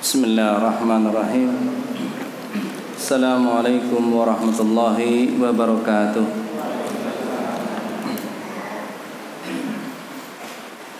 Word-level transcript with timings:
بسم 0.00 0.24
الله 0.24 0.48
الرحمن 0.56 1.02
الرحيم 1.12 1.50
السلام 2.96 3.44
عليكم 3.44 4.02
ورحمة 4.16 4.58
الله 4.60 4.98
وبركاته 5.36 6.26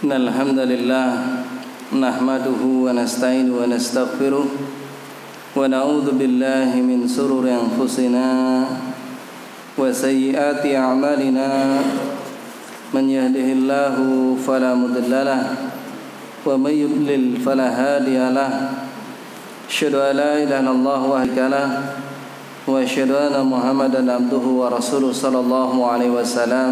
إن 0.04 0.10
الحمد 0.12 0.58
لله 0.60 1.08
نحمده 1.96 2.60
ونستعين 2.60 3.48
ونستغفره 3.48 4.46
ونعوذ 5.56 6.06
بالله 6.20 6.70
من 6.84 7.08
سرور 7.08 7.48
أنفسنا 7.48 8.26
وسيئات 9.80 10.62
أعمالنا 10.76 11.48
من 12.92 13.04
يهده 13.08 13.48
الله 13.56 13.96
فلا 14.44 14.72
مضل 14.76 15.12
له 15.24 15.42
ومن 16.46 16.72
يضلل 16.72 17.24
فلا 17.40 17.68
هادي 17.68 18.16
له 18.36 18.79
أشهد 19.70 19.94
أن 19.94 20.16
لا 20.16 20.34
إله 20.42 20.60
إلا 20.66 20.70
الله 20.70 21.00
وحده 21.06 21.46
له 21.48 21.68
وأشهد 22.66 23.10
أن 23.10 23.38
محمدا 23.46 24.02
عبده 24.02 24.44
ورسوله 24.60 25.12
صلى 25.14 25.38
الله 25.40 25.72
عليه 25.86 26.10
وسلم. 26.10 26.70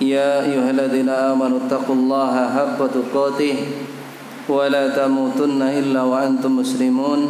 يا 0.00 0.40
أيها 0.40 0.70
الذين 0.72 1.08
آمنوا 1.08 1.68
اتقوا 1.68 1.94
الله 1.94 2.34
حق 2.56 2.80
تقاته 2.80 3.56
ولا 4.48 4.88
تموتن 4.88 5.62
إلا 5.62 6.02
وأنتم 6.02 6.56
مسلمون. 6.56 7.20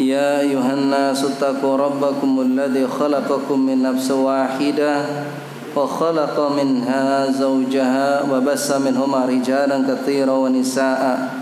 يا 0.00 0.40
أيها 0.44 0.72
الناس 0.76 1.24
اتقوا 1.24 1.76
ربكم 1.76 2.30
الذي 2.40 2.86
خلقكم 2.86 3.58
من 3.60 3.82
نفس 3.82 4.10
واحدة 4.10 4.94
وخلق 5.76 6.36
منها 6.60 7.32
زوجها 7.32 8.08
وبس 8.28 8.68
منهما 8.72 9.20
رجالا 9.24 9.76
كثيرا 9.88 10.32
ونساء. 10.32 11.41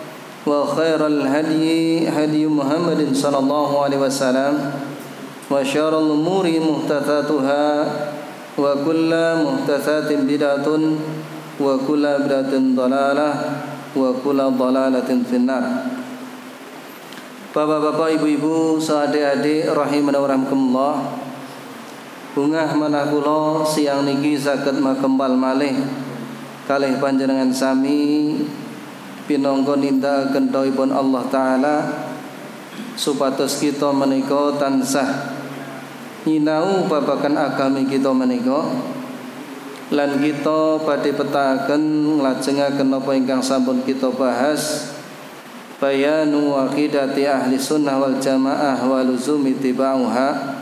وخير 0.46 1.00
الهدي 1.06 2.08
هدي 2.08 2.46
محمد 2.46 3.00
صلى 3.12 3.38
الله 3.38 3.70
عليه 3.84 3.98
وسلم 3.98 4.54
وشر 5.50 5.92
الأمور 5.98 6.46
محدثاتها 6.46 7.64
وكل 8.58 9.12
محدثات 9.44 10.08
بدعة 10.12 10.68
وكل 11.60 12.04
بدعة 12.22 12.52
ضلالة 12.54 13.30
وكل 13.96 14.38
ضلالة 14.58 15.10
في 15.30 15.36
النار 15.36 15.66
Bapak-bapak, 17.56 18.20
ibu-ibu, 18.20 18.76
sahabat-adik 18.76 19.72
rahimana 19.72 20.20
wa 20.20 20.28
rahmakumullah. 20.28 20.94
Bungah 22.36 22.76
manah 22.76 23.08
kula 23.08 23.64
siang 23.64 24.04
niki 24.04 24.36
saged 24.36 24.76
makembal 24.76 25.32
malih 25.32 25.72
kalih 26.68 27.00
panjenengan 27.00 27.48
sami 27.48 28.36
pinangka 29.29 29.77
nindakaken 29.77 30.49
dawuhipun 30.49 30.89
Allah 30.93 31.23
taala 31.29 31.75
supados 32.95 33.57
kita 33.57 33.89
menika 33.93 34.55
tansah 34.57 35.41
nyinau 36.25 36.85
babakan 36.85 37.37
agami 37.37 37.89
kita 37.89 38.13
menika. 38.13 38.69
Lan 39.91 40.23
kita 40.23 40.79
badhe 40.87 41.11
petaken 41.11 41.81
nglajengaken 42.15 42.95
apa 42.95 43.11
ingkang 43.11 43.43
sampun 43.43 43.83
kita 43.83 44.07
bahas. 44.13 44.93
Bayanu 45.81 46.53
aqidati 46.55 47.25
ahli 47.25 47.57
sunnah 47.57 47.97
wal 47.97 48.15
jamaah 48.21 48.79
wa 48.85 49.01
luzumi 49.03 49.57
tibauha. 49.57 50.61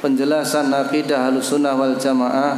Penjelasan 0.00 0.72
akidah 0.72 1.28
ahli 1.28 1.44
sunnah 1.44 1.76
wal 1.76 1.98
jamaah 2.00 2.56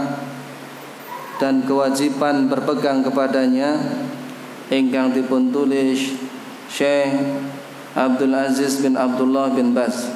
dan 1.43 1.67
kewajiban 1.67 2.47
berpegang 2.47 3.03
kepadanya 3.03 3.83
ingkang 4.73 5.13
dipun 5.13 5.53
tulis 5.53 6.17
Syekh 6.73 7.13
Abdul 7.93 8.33
Aziz 8.33 8.81
bin 8.81 8.97
Abdullah 8.97 9.53
bin 9.53 9.77
Bas. 9.77 10.09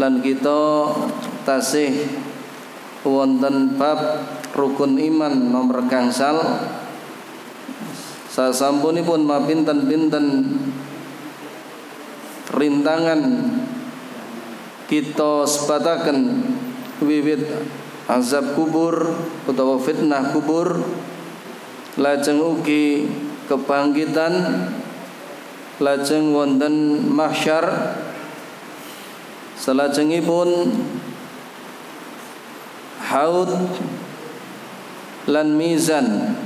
Lan 0.00 0.24
kita 0.24 0.92
tasih 1.44 1.92
wonten 3.04 3.76
bab 3.76 4.24
rukun 4.56 4.96
iman 4.96 5.52
nomor 5.52 5.84
gangsal. 5.84 6.40
Sasampunipun 8.32 9.24
mapinten-pinten 9.24 10.24
rintangan 12.52 13.20
kita 14.88 15.44
sebataken 15.44 16.44
wiwit 17.00 17.44
azab 18.08 18.56
kubur 18.56 19.12
utawa 19.44 19.76
fitnah 19.80 20.32
kubur. 20.32 20.80
Lajeng 21.96 22.44
ugi 22.44 23.08
kebangkitan 23.46 24.32
lajeng 25.78 26.34
wonten 26.34 27.06
mahsyar. 27.10 27.96
Salajengipun 29.56 30.76
haud 33.00 33.50
lan 35.26 35.48
mizan 35.56 36.36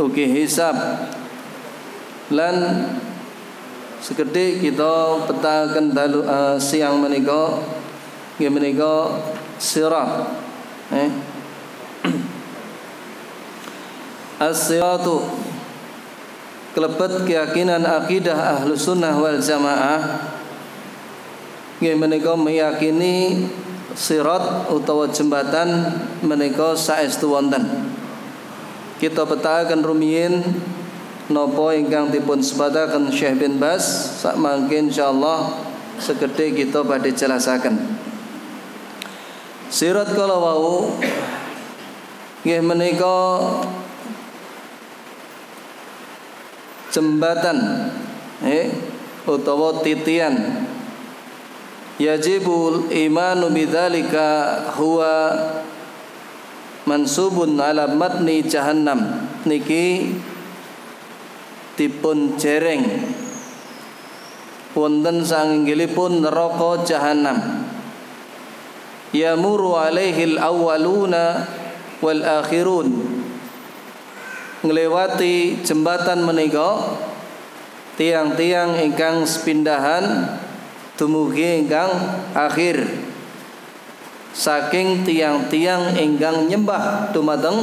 ugi 0.00 0.26
hisab. 0.30 0.74
Lan 2.32 2.88
sekedhik 4.04 4.64
kita 4.64 5.24
petaken 5.28 5.92
dalu 5.92 6.24
uh, 6.24 6.56
siang 6.60 7.00
menika 7.00 7.60
nggih 8.36 8.52
menika 8.52 9.16
sirat 9.56 10.28
eh. 10.92 11.08
As-siratu 14.44 15.24
kelebet 16.74 17.22
keyakinan 17.22 17.86
akidah 17.86 18.58
ahlu 18.58 18.74
sunnah 18.74 19.14
wal 19.14 19.38
jamaah. 19.38 20.34
Nggih 21.78 21.94
meyakini 22.34 23.46
sirat 23.94 24.68
utawa 24.74 25.06
jembatan 25.08 25.94
menika 26.26 26.74
saestu 26.74 27.30
wonten. 27.30 27.62
Kita 28.98 29.22
petaken 29.22 29.86
rumiyin 29.86 30.42
napa 31.30 31.72
ingkang 31.78 32.10
dipun 32.10 32.42
sebataken 32.42 33.08
Syekh 33.08 33.40
bin 33.40 33.56
Bas 33.62 33.82
sak 34.20 34.36
mangke 34.36 34.76
insyaallah 34.76 35.54
segede 36.02 36.52
kita 36.58 36.82
badhe 36.82 37.14
jelasaken. 37.14 37.74
Sirat 39.70 40.14
kala 40.14 40.38
wau 40.38 40.90
nggih 42.44 42.60
menika 42.60 43.16
jembatan 46.94 47.90
eh 48.46 48.70
utawa 49.26 49.82
titian. 49.82 50.62
Yajibul 51.98 52.90
imanu 52.90 53.50
bidzalika 53.50 54.62
huwa 54.78 55.30
mansubun 56.86 57.58
ala 57.58 57.90
matni 57.90 58.46
jahannam. 58.46 59.26
Niki 59.46 60.14
dipun 61.74 62.38
jereng. 62.38 62.86
Wonten 64.74 65.22
sanginggilipun 65.22 66.22
neraka 66.22 66.82
jahanam 66.82 67.62
yamuru 69.14 69.78
alaihi 69.78 70.34
al-awwaluna 70.34 71.46
wal 72.02 72.22
akhirun 72.26 72.90
nglewati 74.64 75.60
jembatan 75.60 76.24
menika 76.24 76.96
tiang-tiang 78.00 78.80
ingkang 78.80 79.22
sepindahan 79.22 80.34
dumugi 80.96 81.62
ingkang 81.62 81.92
akhir 82.32 82.82
saking 84.34 85.06
tiang-tiang 85.06 85.94
ingkang 85.94 86.50
nyembah 86.50 87.14
dumateng 87.14 87.62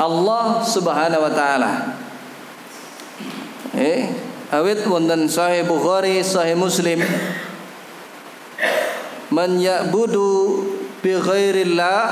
Allah 0.00 0.64
Subhanahu 0.64 1.28
wa 1.28 1.32
taala. 1.36 1.72
Eh, 3.76 4.08
awit 4.48 4.80
wonten 4.88 5.28
Sahih 5.28 5.68
Bukhari, 5.68 6.24
Sahih 6.24 6.56
Muslim 6.56 7.04
man 9.30 9.60
ya'budu 9.62 10.66
bi 11.00 11.14
ghairillah 11.14 12.02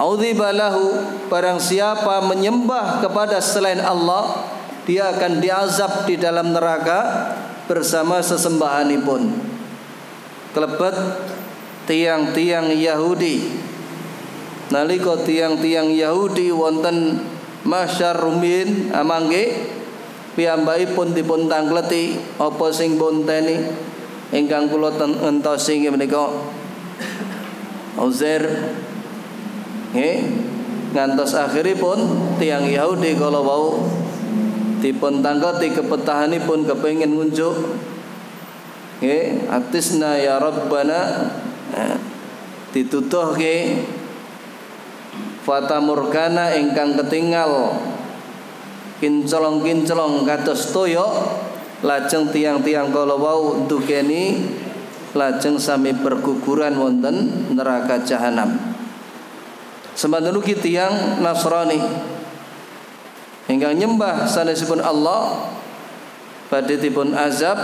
Audziba 0.00 0.48
lahu 0.56 0.96
barang 1.28 1.60
siapa 1.60 2.24
menyembah 2.24 3.04
kepada 3.04 3.36
selain 3.36 3.84
Allah 3.84 4.48
dia 4.88 5.12
akan 5.12 5.44
diazab 5.44 6.08
di 6.08 6.16
dalam 6.16 6.56
neraka 6.56 7.28
bersama 7.68 8.24
sesembahanipun. 8.24 9.28
Kelebet 10.56 10.96
tiang-tiang 11.84 12.72
Yahudi. 12.72 13.60
Nalika 14.72 15.20
tiang-tiang 15.20 15.92
Yahudi 15.92 16.48
wonten 16.48 17.20
masyar 17.68 18.16
rumin 18.16 18.88
amangge 18.96 19.68
piyambakipun 20.32 21.12
dipun 21.12 21.44
tangkleti 21.44 22.16
apa 22.40 22.72
sing 22.72 22.96
bonteni? 22.96 23.68
Ingkang 24.32 24.72
kula 24.72 24.96
entosi 25.28 25.76
menika. 25.92 26.24
Uzair 28.00 28.48
nggih 29.90 30.16
ngantos 30.90 31.34
akhiripun 31.34 31.98
tiang 32.38 32.66
Yahudi 32.66 33.14
kalau 33.14 33.42
wau 33.42 33.66
dipun 34.80 35.20
tangkati 35.20 35.76
kepetahanipun 35.76 36.64
kepengin 36.66 37.12
ngunjuk. 37.14 37.54
Nggih 39.00 39.48
atisna 39.48 40.16
ya 40.16 40.40
rabbana 40.40 41.30
ditutuhke 42.72 43.84
fata 45.44 45.78
murkana 45.78 46.56
ingkang 46.56 46.96
ketinggal. 46.96 47.76
Kincolong-kincolong 49.00 50.28
kados 50.28 50.76
toyo 50.76 51.08
lajeng 51.80 52.28
tiang-tiang 52.28 52.92
kala 52.92 53.16
wau 53.16 53.64
dukeni 53.64 54.44
lajeng 55.16 55.56
sami 55.56 55.96
berguguran 55.96 56.76
wonten 56.76 57.48
neraka 57.56 58.04
jahanam 58.04 58.69
semanten 60.00 60.32
ugi 60.32 60.56
tiang 60.56 61.20
Nasrani. 61.20 61.76
Hingga 63.52 63.76
nyembah 63.76 64.24
sanesipun 64.24 64.80
Allah 64.80 65.52
badhe 66.48 66.80
dipun 66.80 67.12
azab 67.12 67.60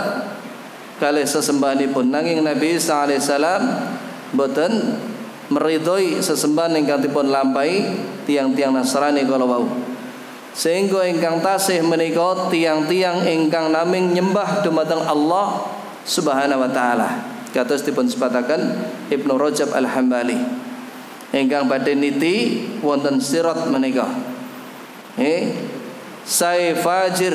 kalih 1.01 1.25
sesembahanipun. 1.25 2.13
Nanging 2.13 2.45
Nabi 2.45 2.77
Isa 2.77 3.09
alaihissalam 3.09 3.61
boten 4.37 5.01
meridhoi 5.49 6.21
sesembahan 6.21 6.77
ingkang 6.77 7.01
dipun 7.01 7.33
lampahi 7.33 8.05
tiang-tiang 8.29 8.77
Nasrani 8.77 9.25
kala 9.25 9.49
wau. 9.49 9.65
Sehingga 10.53 11.09
ingkang 11.09 11.41
tasih 11.41 11.81
menika 11.81 12.53
tiang-tiang 12.53 13.25
ingkang 13.25 13.73
naming 13.73 14.13
nyembah 14.13 14.61
dumateng 14.61 15.01
Allah 15.01 15.73
Subhanahu 16.05 16.61
wa 16.61 16.69
taala. 16.69 17.09
Kados 17.49 17.81
dipun 17.81 18.05
sebataken 18.05 18.75
Ibnu 19.09 19.33
Rajab 19.39 19.73
Al-Hambali 19.73 20.56
ingkang 21.37 21.69
badhe 21.69 21.93
niti 21.93 22.65
wonten 22.81 23.21
sirat 23.21 23.69
menika 23.69 24.09
eh 25.17 25.53
saya 26.27 26.75
fajir 26.75 27.33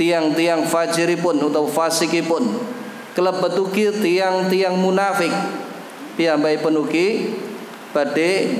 tiang-tiang 0.00 0.64
fajiripun 0.64 1.36
atau 1.38 1.68
fasikipun. 1.68 2.42
Kelebet 3.12 3.54
ugi 3.60 3.92
tiang-tiang 3.92 4.80
munafik. 4.80 5.30
Piyambakipun 6.16 6.74
ugi 6.80 7.36
badhe 7.92 8.58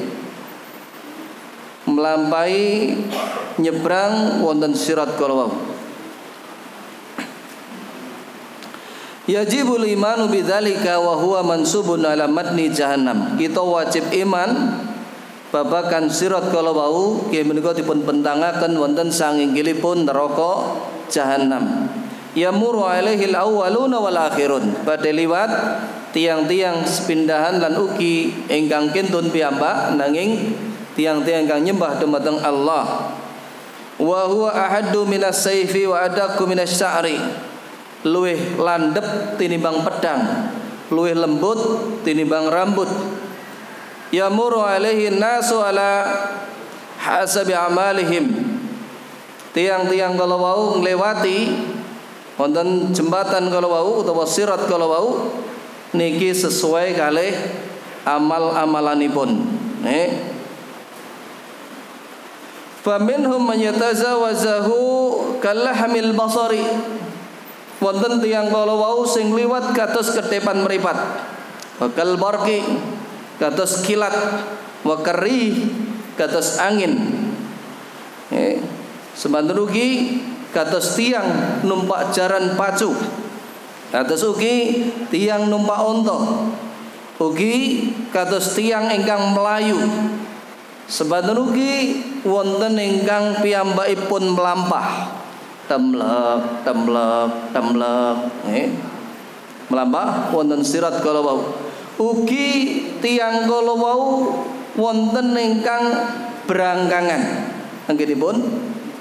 melampaui 1.88 2.94
nyebrang 3.56 4.44
wonten 4.44 4.76
sirat 4.76 5.16
kala 5.16 5.48
Yajibul 9.30 9.86
imanu 9.86 10.26
bidzalika 10.26 10.98
wa 10.98 11.14
huwa 11.14 11.54
mansubun 11.54 12.02
ala 12.02 12.26
matni 12.26 12.66
jahannam. 12.66 13.38
Kita 13.38 13.62
wajib 13.62 14.10
iman 14.26 14.74
babakan 15.54 16.10
sirat 16.10 16.50
kala 16.50 16.74
wau 16.74 17.30
nggih 17.30 17.46
menika 17.46 17.70
dipun 17.70 18.02
bentangaken 18.02 18.74
wonten 18.74 19.14
sanginggilipun 19.14 20.02
neraka 20.02 20.82
jahanam 21.10 21.90
yamuru 22.38 22.86
alaihi 22.86 23.30
al-awwaluna 23.30 24.02
wal 24.02 24.18
akhirun. 24.18 24.82
Badhe 24.82 25.14
liwat 25.14 25.50
tiang-tiang 26.10 26.82
sepindahan 26.82 27.62
lan 27.62 27.78
ugi 27.78 28.34
ingkang 28.50 28.90
kintun 28.90 29.30
piyambak 29.30 29.94
nanging 29.94 30.58
tiang-tiang 30.98 31.46
ingkang 31.46 31.62
nyembah 31.70 32.02
dumateng 32.02 32.42
Allah. 32.42 33.14
Wa 33.94 34.26
huwa 34.26 34.50
ahaddu 34.50 35.06
minas 35.06 35.38
saifi 35.38 35.86
wa 35.86 36.02
adaqu 36.02 36.50
minas 36.50 36.74
sya'ri 36.74 37.49
luwih 38.04 38.56
landep 38.56 39.36
tinimbang 39.36 39.84
pedang 39.84 40.20
luwih 40.90 41.14
lembut 41.14 41.58
tinimbang 42.02 42.50
rambut. 42.50 42.90
Yamuru 44.10 44.66
alaihi 44.66 45.14
nasu 45.14 45.62
ala 45.62 46.02
hasabi 46.98 47.54
amalihim. 47.54 48.58
Tiang-tiang 49.54 50.18
kalau 50.18 50.38
wau 50.42 50.62
nglewati 50.82 51.54
wonten 52.34 52.90
jembatan 52.90 53.50
kalau 53.50 53.70
wau 53.70 53.90
utawa 54.02 54.26
sirat 54.26 54.66
kalau 54.66 54.90
wau 54.90 55.08
niki 55.94 56.34
sesuai 56.34 56.98
kali 56.98 57.30
amal-amalanipun. 58.02 59.30
Nih. 59.86 60.38
Faminhum 62.82 63.44
man 63.44 63.60
yatazawazahu 63.60 64.78
kalahmil 65.38 66.16
basari 66.16 66.64
wonten 67.80 68.20
tiang 68.20 68.52
kalau 68.52 68.76
wau 68.76 69.02
sing 69.08 69.32
liwat 69.32 69.72
kados 69.72 70.12
ketepan 70.14 70.62
meripat. 70.62 70.96
Bakal 71.80 72.20
barki 72.20 72.60
kados 73.40 73.82
kilat. 73.82 74.14
Wa 74.84 75.00
kados 76.16 76.60
angin. 76.60 76.92
Eh 78.32 78.60
sebanten 79.16 79.56
ugi 79.56 80.20
kados 80.52 80.96
tiang 80.96 81.60
numpak 81.64 82.12
jaran 82.12 82.54
pacu. 82.54 82.92
Kados 83.90 84.22
ugi 84.28 84.86
tiang 85.08 85.48
numpak 85.48 85.80
onto. 85.80 86.48
Ugi 87.20 87.88
kados 88.12 88.56
tiang 88.56 88.88
ingkang 88.92 89.36
melayu. 89.36 89.76
Sebanten 90.88 91.36
ugi 91.36 92.00
wonten 92.24 92.76
ingkang 92.76 93.44
piyambakipun 93.44 94.32
melampah 94.32 95.19
temlek 95.70 96.66
temlek 96.66 97.54
temlek 97.54 98.16
eh? 98.50 98.66
Melampah 99.70 100.34
wonten 100.34 100.66
sirat 100.66 100.98
kalau 100.98 101.54
ugi 101.94 102.48
tiang 102.98 103.46
kala 103.46 103.74
wau 103.78 104.34
wonten 104.74 105.30
ingkang 105.38 105.94
berangkangan. 106.50 107.22
Anggenipun 107.86 108.34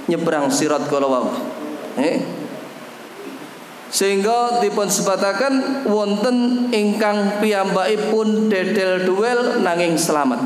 nyebrang 0.06 0.46
sirat 0.54 0.86
kala 0.86 1.10
wau. 1.10 1.34
Eh? 1.98 2.22
Sehingga 3.90 4.62
dipun 4.62 4.86
sebataken 4.86 5.90
wonten 5.90 6.70
ingkang 6.70 7.42
piyambakipun 7.42 8.54
dedel 8.54 9.10
duel 9.10 9.66
nanging 9.66 9.98
selamat. 9.98 10.38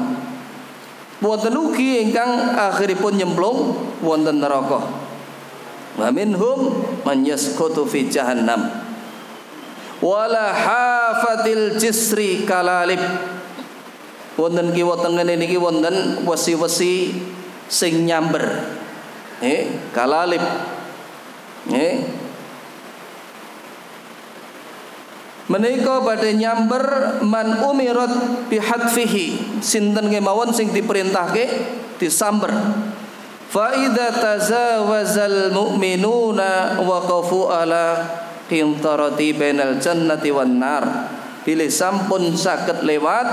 Wonten 1.19 1.51
ugi 1.59 2.07
ingkang 2.07 2.55
akhiripun 2.55 3.19
nyemplung 3.19 3.75
wonten 3.99 4.39
neraka 4.39 5.02
wa 5.97 6.09
minhum 6.09 6.81
man 7.05 7.21
yasqutu 7.25 7.85
fi 7.85 8.09
jahannam. 8.09 8.69
Wala 10.03 10.51
hafatil 10.51 11.79
jisri 11.79 12.43
kalalib. 12.43 12.99
Wonten 14.35 14.73
kiwa 14.73 14.99
tengen 14.99 15.29
niki 15.37 15.55
wonten 15.55 16.25
wesi-wesi 16.25 17.23
sing 17.69 18.03
nyamber. 18.03 18.43
Eh 19.39 19.91
kalalib. 19.95 20.43
Eh. 21.71 22.03
Menika 25.47 25.99
badhe 26.01 26.33
nyamber 26.35 27.19
man 27.23 27.61
umirat 27.61 28.47
bihadfihi 28.47 29.59
sinten 29.59 30.07
kemawon 30.09 30.55
sing 30.55 30.71
diperintahke 30.71 31.45
disamber 31.99 32.49
fa 33.49 33.73
idza 33.75 34.13
tazawazal 34.13 35.51
mu'minuna 35.51 36.79
waqafu 36.83 37.49
ala 37.49 38.05
qintarati 38.47 39.33
bainal 39.33 39.79
jannati 39.79 40.29
wan 40.29 40.59
nar. 40.59 40.83
Pilih 41.43 41.67
sampun 41.67 42.31
saged 42.39 42.87
lewat 42.87 43.27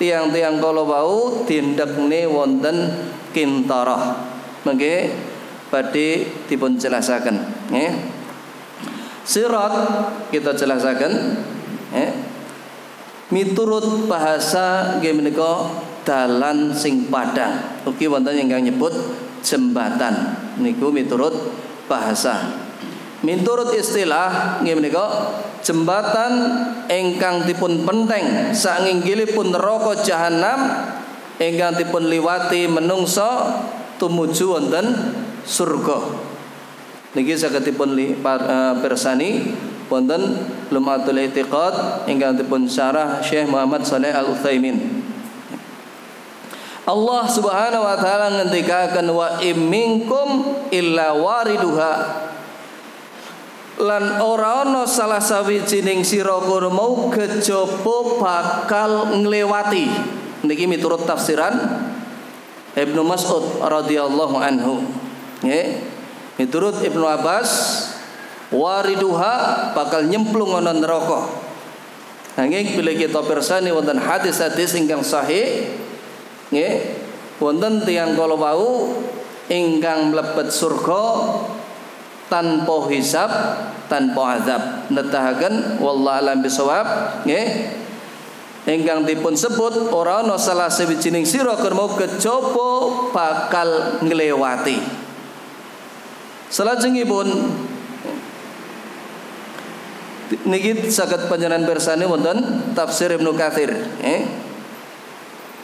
tiang-tiang 0.00 0.56
kala 0.56 0.82
wau 0.88 1.44
dindekne 1.44 2.24
wonten 2.24 2.76
kintarah. 3.36 4.24
Mengke 4.64 5.12
badhe 5.68 6.24
dipun 6.48 6.80
jelasaken 6.80 7.36
nggih. 7.68 7.92
Sirat 9.22 9.74
kita 10.32 10.56
jelasaken 10.56 11.12
nggih. 11.92 12.12
Miturut 13.32 14.08
bahasa 14.08 14.96
nggih 15.00 15.12
menika 15.12 15.68
dalan 16.08 16.72
sing 16.72 17.12
padang. 17.12 17.84
Ugi 17.84 18.08
wonten 18.08 18.36
ingkang 18.36 18.64
nyebut 18.64 18.92
jembatan. 19.42 20.38
Niku 20.62 20.94
miturut 20.94 21.34
bahasa. 21.90 22.62
Minturut 23.22 23.70
istilah 23.74 24.58
nggih 24.62 24.74
menika 24.74 25.06
jembatan 25.62 26.32
ingkang 26.90 27.46
dipun 27.46 27.86
penteng 27.86 28.50
sanginggilipun 28.50 29.54
neraka 29.54 30.02
jahanam 30.02 30.90
ingkang 31.38 31.78
dipun 31.78 32.10
liwati 32.10 32.66
menungso 32.66 33.62
tumuju 34.02 34.58
wonten 34.58 34.86
surga. 35.46 36.30
niki 37.12 37.36
sagedipun 37.36 37.94
persani 38.82 39.54
wonten 39.92 40.48
Lumatul 40.72 41.20
I'tiqad 41.20 42.08
ingkang 42.08 42.40
dipun 42.40 42.64
syarah 42.64 43.20
Syekh 43.20 43.44
Muhammad 43.52 43.84
Saleh 43.84 44.08
Al 44.08 44.32
Utsaimin 44.32 45.01
Allah 46.82 47.22
Subhanahu 47.30 47.86
wa 47.86 47.94
taala 47.94 48.42
ngendikaken 48.42 49.06
wa 49.14 49.38
imminkum 49.38 50.58
illa 50.74 51.14
wariduha. 51.14 51.94
Lan 53.82 54.18
ora 54.18 54.66
ana 54.66 54.82
salah 54.86 55.22
sawijining 55.22 56.02
sira 56.02 56.38
mau 56.70 57.06
kejaba 57.10 57.96
bakal 58.18 59.14
nglewati. 59.14 59.86
Niki 60.42 60.66
miturut 60.66 61.06
tafsiran 61.06 61.54
Ibnu 62.74 63.02
Mas'ud 63.06 63.62
radhiyallahu 63.62 64.36
anhu. 64.42 64.82
Nggih. 65.46 65.86
Miturut 66.42 66.82
Ibnu 66.82 67.06
Abbas, 67.06 67.50
wariduha 68.50 69.70
bakal 69.76 70.10
nyemplung 70.10 70.58
ana 70.58 70.74
neraka. 70.74 71.30
Nanging 72.34 72.74
bila 72.74 72.90
kita 72.96 73.20
persani 73.22 73.70
wonten 73.70 74.00
hadis-hadis 74.00 74.72
ingkang 74.74 75.04
sahih 75.04 75.68
nggih. 76.52 76.72
Wonten 77.42 77.82
tiyang 77.82 78.14
kala 78.14 78.38
wau 78.38 78.94
ingkang 79.50 80.14
mlebet 80.14 80.52
surga 80.52 81.04
tanpa 82.30 82.76
hisab 82.92 83.30
tanpa 83.90 84.38
azab. 84.38 84.62
Netahaken 84.92 85.82
wallahu 85.82 86.20
alam 86.22 86.38
bisawab 86.44 86.86
nggih. 87.26 87.80
Ingkang 88.62 89.02
dipun 89.02 89.34
sebut 89.34 89.90
ora 89.90 90.22
ana 90.22 90.38
salah 90.38 90.70
sawijining 90.70 91.26
sira 91.26 91.58
mau 91.74 91.98
kejaba 91.98 92.70
bakal 93.10 93.98
nglewati. 94.06 94.78
Salajengipun 96.46 97.26
niki 100.46 100.88
saged 100.88 101.26
panjenengan 101.26 101.66
bersani 101.66 102.06
wonten 102.06 102.38
tafsir 102.76 103.10
Ibnu 103.10 103.34
Katsir. 103.34 103.72
Eh? 103.98 104.51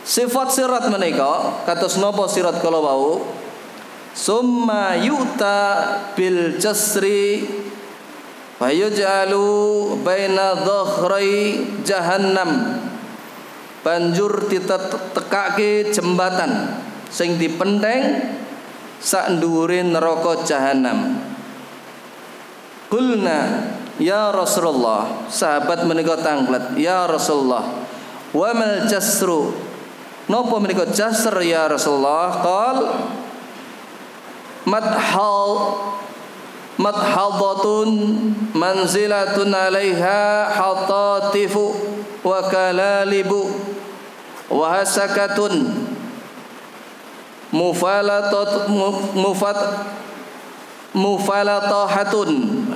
Sifat 0.09 0.49
sirat 0.49 0.89
menika 0.89 1.61
kados 1.69 2.01
napa 2.01 2.25
sirat 2.25 2.65
kala 2.65 2.81
wau 2.81 3.29
summa 4.17 4.97
yuta 4.97 5.85
bil 6.17 6.57
jasri 6.57 7.45
fayuj'alu 8.57 9.45
baina 10.01 10.65
dhahrai 10.65 11.61
jahannam 11.85 12.81
banjur 13.85 14.49
ditetekake 14.49 15.93
jembatan 15.93 16.81
sing 17.13 17.37
dipenteng 17.37 18.33
sak 19.05 19.37
dhuwure 19.45 19.85
neraka 19.85 20.41
jahanam. 20.49 21.21
Qulna 22.89 23.69
ya 24.01 24.33
Rasulullah, 24.33 25.29
sahabat 25.29 25.85
menika 25.85 26.17
tanglet, 26.25 26.81
ya 26.81 27.05
Rasulullah, 27.05 27.85
wa 28.33 28.51
mal 28.57 28.89
jasru? 28.89 29.68
Napa 30.29 30.61
menika 30.61 30.85
jasr 30.93 31.33
ya 31.41 31.65
Rasulullah? 31.73 32.45
Qal 32.45 32.77
madhal 34.69 35.53
madhadatun 36.77 37.89
manzilatun 38.53 39.51
alaiha 39.51 40.53
hatatifu 40.53 41.73
wa 42.23 42.45
kalalibu 42.47 43.49
wa 44.53 44.77
hasakatun 44.77 45.75
mufalatat 47.49 48.69
mufat 49.17 49.59
mufalatahatun 50.93 52.31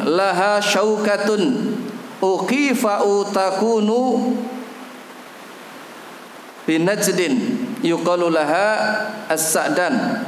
laha 0.09 0.56
syaukatun 0.64 1.76
uqifa 2.25 3.04
utakunu 3.04 4.32
binajdin 6.66 7.35
yuqalu 7.83 8.31
laha 8.31 8.66
as-sa'dan. 9.26 10.25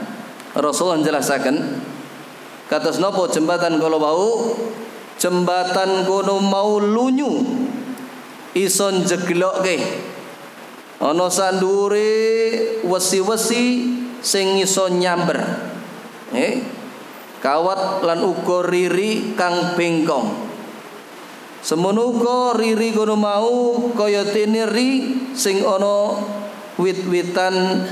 Rasulullah 0.54 1.02
menjelaskan 1.02 1.82
kata 2.70 2.94
nopo 3.02 3.26
jembatan 3.26 3.82
kalau 3.82 3.98
bau 3.98 4.30
jembatan 5.18 6.06
kono 6.06 6.38
mau 6.38 6.78
lunyu 6.78 7.42
ison 8.54 9.02
jeglok 9.02 9.66
ke 9.66 9.76
ana 11.02 11.26
sandure 11.26 12.14
wesi-wesi 12.86 13.64
sing 14.22 14.62
iso 14.62 14.86
nyamber. 14.88 15.42
Eh 16.34 16.62
kawat 17.44 18.00
lan 18.00 18.24
uga 18.24 18.64
riri 18.64 19.36
kang 19.36 19.76
bengkong 19.76 20.43
semono 21.64 22.12
riri 22.52 22.92
kono 22.92 23.16
mau 23.16 23.88
kaya 23.96 24.20
ri 24.68 24.88
sing 25.32 25.64
ana 25.64 26.20
wit-witan 26.76 27.88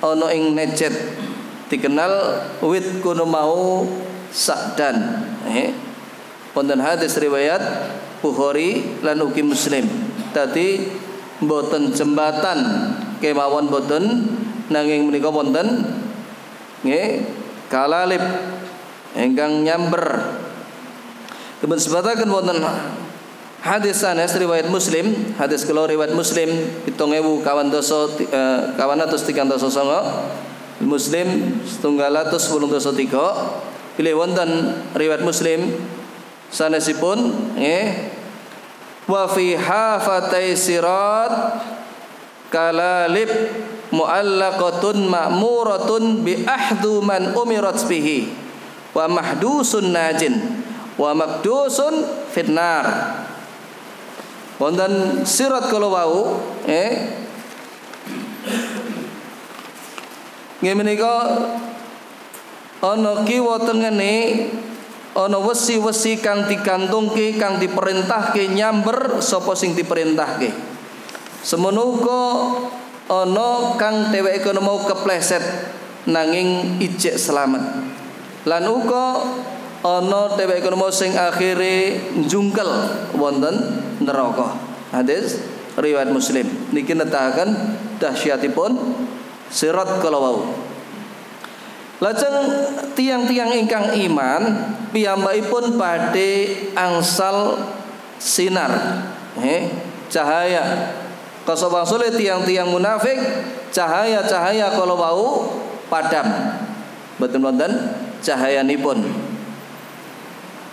ana 0.00 0.26
ing 0.32 0.56
necet. 0.56 1.20
Dikenal 1.68 2.40
wit 2.64 3.04
kono 3.04 3.28
mau 3.28 3.84
sakdan 4.32 5.20
eh 5.52 5.76
wonten 6.56 6.80
hadis 6.80 7.20
riwayat 7.20 7.60
Bukhari 8.24 9.00
lan 9.04 9.20
ugi 9.20 9.44
Muslim. 9.44 9.84
Tadi 10.32 10.80
boten 11.44 11.92
jembatan 11.92 12.58
kemawon 13.20 13.68
boten 13.68 14.04
nanging 14.72 15.12
menika 15.12 15.28
wonten 15.28 15.92
nggih 16.80 17.28
kalalip 17.68 18.24
ingkang 19.12 19.60
nyamber 19.60 20.04
Kemudian 21.64 21.80
sebatakan 21.80 22.28
wonten 22.28 22.60
hadis 23.64 24.04
sanes 24.04 24.36
riwayat 24.36 24.68
Muslim, 24.68 25.32
hadis 25.40 25.64
kelo 25.64 25.88
riwayat 25.88 26.12
Muslim 26.12 26.52
pitung 26.84 27.16
ewu 27.16 27.40
kawan 27.40 27.72
doso 27.72 28.12
eh, 28.20 28.76
kawan 28.76 29.00
atus 29.00 29.24
tiga 29.24 29.48
doso 29.48 29.72
songo 29.72 30.28
Muslim 30.84 31.56
setunggal 31.64 32.12
atus 32.20 32.52
sepuluh 32.52 32.68
doso 32.68 32.92
tiga. 32.92 33.56
Pilih 33.96 34.12
wonten 34.12 34.76
riwayat 34.92 35.24
Muslim 35.24 35.72
sanesipun 36.52 37.32
nggih 37.56 38.12
wa 39.08 39.24
fi 39.32 39.56
hafatai 39.56 40.52
sirat 40.52 41.64
kalalib 42.52 43.32
muallaqatun 43.88 45.08
ma'muratun 45.08 46.28
bi 46.28 46.44
ahdu 46.44 47.00
man 47.00 47.32
umirat 47.32 47.80
bihi 47.88 48.28
wa 48.92 49.08
mahdusun 49.08 49.88
najin 49.88 50.63
wa 50.94 51.10
makdusun 51.14 52.06
fitnar 52.30 52.86
wonten 54.62 55.26
sirat 55.26 55.66
kala 55.66 55.90
wau 55.90 56.38
eh 56.70 56.92
nggih 60.62 60.74
menika 60.78 61.14
ana 62.84 63.24
kiwa 63.24 63.60
tengene 63.64 64.14
ana 65.14 65.38
wesi-wesi 65.38 66.18
kang 66.18 66.50
digantungke 66.50 67.38
kang 67.38 67.62
diperintahke 67.62 68.50
nyamber 68.50 69.22
sapa 69.22 69.54
sing 69.54 69.78
diperintahke. 69.78 70.50
Semono 71.40 71.94
uga 71.94 72.22
ana 73.08 73.78
kang 73.78 74.10
dheweke 74.10 74.50
mau 74.58 74.82
kepleset 74.82 75.44
nanging 76.10 76.80
ijek 76.82 77.14
selamat. 77.14 77.62
Lan 78.44 78.64
uga 78.68 79.22
ana 79.84 80.32
dheweke 80.32 80.72
mau 80.72 80.88
sing 80.88 81.12
akhire 81.12 82.00
njungkel 82.16 82.66
wonten 83.20 83.84
neraka. 84.00 84.56
Hadis 84.88 85.44
riwayat 85.76 86.08
muslim. 86.08 86.48
Niki 86.72 86.96
netahaken 86.96 87.76
dahsyatipun 88.00 88.96
sirat 89.52 90.00
kala 90.00 90.18
wau. 90.18 90.40
Lajeng 92.00 92.36
tiang-tiang 92.96 93.54
ingkang 93.54 93.94
iman 94.08 94.42
piyambakipun 94.90 95.76
badhe 95.76 96.72
angsal 96.74 97.60
sinar. 98.16 98.72
Eh, 99.38 99.68
cahaya. 100.08 100.96
Kasabang 101.44 101.84
sulit 101.84 102.16
tiang-tiang 102.16 102.72
munafik 102.72 103.20
cahaya-cahaya 103.68 104.72
kalau 104.72 104.96
bau 104.96 105.28
padam. 105.92 106.24
Betul 107.20 107.44
betul 107.44 107.72
cahaya 108.24 108.64
nipun. 108.64 109.23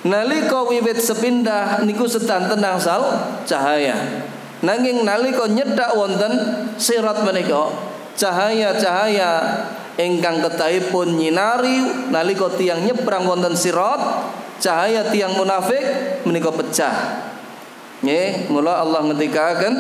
Nalika 0.02 0.66
wiwit 0.66 0.98
sepindah 0.98 1.86
niku 1.86 2.10
sedanten 2.10 2.58
angsal 2.66 3.06
cahaya. 3.46 4.26
Nanging 4.66 5.06
nalika 5.06 5.46
nyedak 5.46 5.94
wonten 5.94 6.34
sirat 6.78 7.22
menika 7.22 7.70
cahaya-cahaya 8.18 9.32
ingkang 9.98 10.42
ketahipun 10.42 11.18
nyinari 11.18 12.10
nalika 12.10 12.50
tiang 12.58 12.82
nyebrang 12.82 13.30
wonten 13.30 13.54
sirat 13.54 14.02
cahaya 14.58 15.06
tiang 15.14 15.38
munafik 15.38 15.82
menika 16.26 16.50
pecah. 16.50 16.96
Nggih, 18.02 18.50
mula 18.50 18.82
Allah 18.82 19.06
ngendikaken 19.06 19.74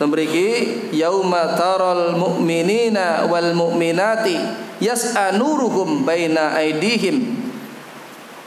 Tembriki 0.00 0.88
yauma 0.96 1.60
taral 1.60 2.16
mu'minina 2.16 3.28
wal 3.28 3.52
mu'minati 3.52 4.32
yas'a 4.80 5.36
nuruhum 5.36 6.08
baina 6.08 6.56
aidihim 6.56 7.36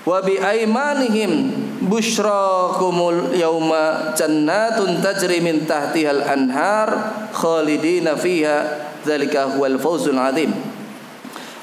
wa 0.04 0.20
bi 0.20 0.36
aimanihim 0.36 1.52
busyrakumul 1.88 3.32
yauma 3.36 4.12
jannatun 4.16 5.00
tajri 5.00 5.40
min 5.40 5.64
tahtihal 5.64 6.24
anhar 6.24 6.90
khalidina 7.32 8.20
fiha 8.20 8.92
dzalika 9.04 9.56
huwal 9.56 9.80
fawzul 9.80 10.20
azim 10.20 10.52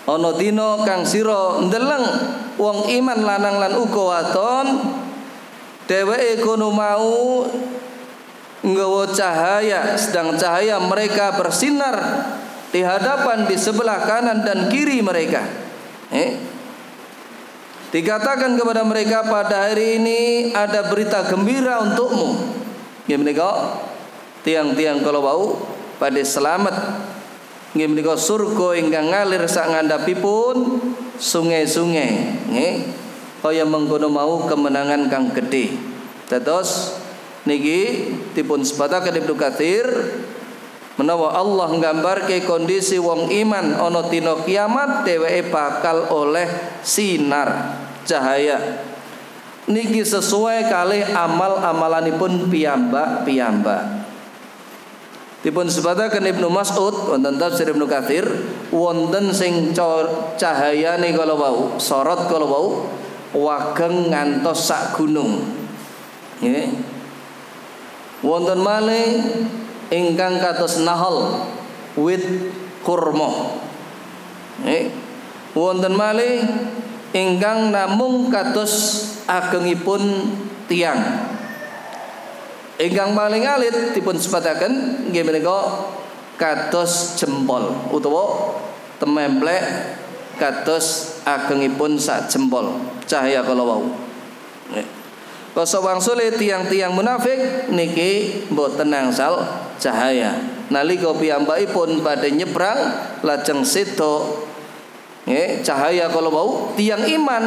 ana 0.08 0.30
dina 0.36 0.80
kang 0.88 1.04
sira 1.04 1.60
ndeleng 1.60 2.04
wong 2.56 2.88
iman 2.88 3.20
lanang 3.20 3.56
lan 3.60 3.72
uga 3.76 4.02
waton 4.02 4.66
dheweke 5.84 6.40
kono 6.40 6.72
mau 6.72 7.44
nggawa 8.60 9.08
cahaya 9.12 9.96
sedang 9.96 10.36
cahaya 10.36 10.76
mereka 10.80 11.36
bersinar 11.36 11.96
di 12.70 12.84
hadapan 12.84 13.48
di 13.48 13.56
sebelah 13.58 14.06
kanan 14.06 14.46
dan 14.46 14.70
kiri 14.70 15.02
mereka. 15.02 15.42
Eh 16.14 16.49
dikatakan 17.90 18.58
kepada 18.58 18.82
mereka 18.86 19.26
pada 19.26 19.70
hari 19.70 20.02
ini 20.02 20.20
ada 20.54 20.86
berita 20.90 21.26
gembira 21.26 21.82
untukmu. 21.82 22.58
Gimana 23.06 23.32
kau 23.34 23.54
tiang-tiang 24.46 25.02
kalau 25.02 25.20
bau 25.22 25.46
pada 25.98 26.22
selamat. 26.22 26.74
Gimana 27.74 28.00
kau 28.02 28.18
surga 28.18 28.78
ingkang 28.82 29.10
ngalir 29.10 29.46
sak 29.50 29.70
ngandhapipun 29.74 30.82
sungai-sungai. 31.18 32.10
Nggih 32.50 32.74
kaya 33.40 33.64
mengkono 33.64 34.12
mau 34.12 34.44
kemenangan 34.44 35.08
kang 35.08 35.32
gede 35.32 35.72
terus 36.28 37.00
niki 37.48 38.12
dipun 38.36 38.60
sebataken 38.60 39.16
Ibnu 39.24 39.34
Katsir 39.34 39.88
menawa 41.00 41.32
Allah 41.32 41.72
nggambarke 41.72 42.44
kondisi 42.44 43.00
wong 43.00 43.32
iman 43.32 43.80
ana 43.80 44.04
dina 44.12 44.36
kiamat 44.44 45.08
dheweke 45.08 45.48
bakal 45.48 46.12
oleh 46.12 46.44
sinar 46.84 47.80
cahaya. 48.04 48.84
Niki 49.64 50.04
sesuai 50.04 50.68
kali 50.68 51.00
amal-amalanipun 51.00 52.52
piyambak-piyambak. 52.52 54.04
Dipun 55.40 55.72
sebataken 55.72 56.36
Ibnu 56.36 56.52
Mas'ud 56.52 57.08
wonten 57.08 57.40
tafsir 57.40 57.72
Ibnu 57.72 57.88
Katsir 57.88 58.28
wonten 58.68 59.32
sing 59.32 59.72
cahayane 60.36 61.16
kala 61.16 61.32
wau 61.32 61.80
sorot 61.80 62.28
kala 62.28 62.44
wau 62.44 62.92
wageng 63.32 64.12
ngantos 64.12 64.68
sak 64.68 65.00
gunung. 65.00 65.40
Nggih. 66.44 66.76
Wonten 68.20 68.60
malih 68.60 69.08
ingkang 69.90 70.38
kados 70.38 70.80
nahal 70.86 71.46
wit 71.98 72.22
kurma. 72.86 73.58
Nggih. 74.62 74.94
Wonten 75.52 75.98
malih 75.98 76.46
ingkang 77.10 77.74
namung 77.74 78.30
kados 78.30 79.04
agengipun 79.26 80.30
tiang 80.70 81.26
ingkang 82.80 83.12
paling 83.12 83.44
alit 83.44 83.92
dipun 83.92 84.16
sebataken 84.16 85.04
nggih 85.10 85.26
menika 85.26 85.90
kados 86.40 87.20
jempol 87.20 87.76
utawa 87.92 88.56
tememplek 88.96 89.60
kados 90.40 91.20
agengipun 91.28 92.00
sak 92.00 92.32
jempol. 92.32 92.80
Cahaya 93.04 93.44
kala 93.44 93.66
wau. 93.66 93.84
Nggih. 94.72 94.86
Koso 95.50 95.82
wangsule 95.82 96.30
tiang-tiang 96.38 96.94
munafik 96.94 97.68
niki 97.74 98.46
mboten 98.54 98.94
angsal 98.94 99.66
cahaya. 99.80 100.36
Nalika 100.70 101.10
piyambakipun 101.16 102.04
badhe 102.04 102.30
nyebrang 102.36 102.78
lajeng 103.24 103.66
sedo 103.66 104.46
nggih 105.26 105.60
cahaya 105.64 106.08
kalau 106.08 106.30
mau 106.32 106.50
tiang 106.76 107.04
iman 107.04 107.44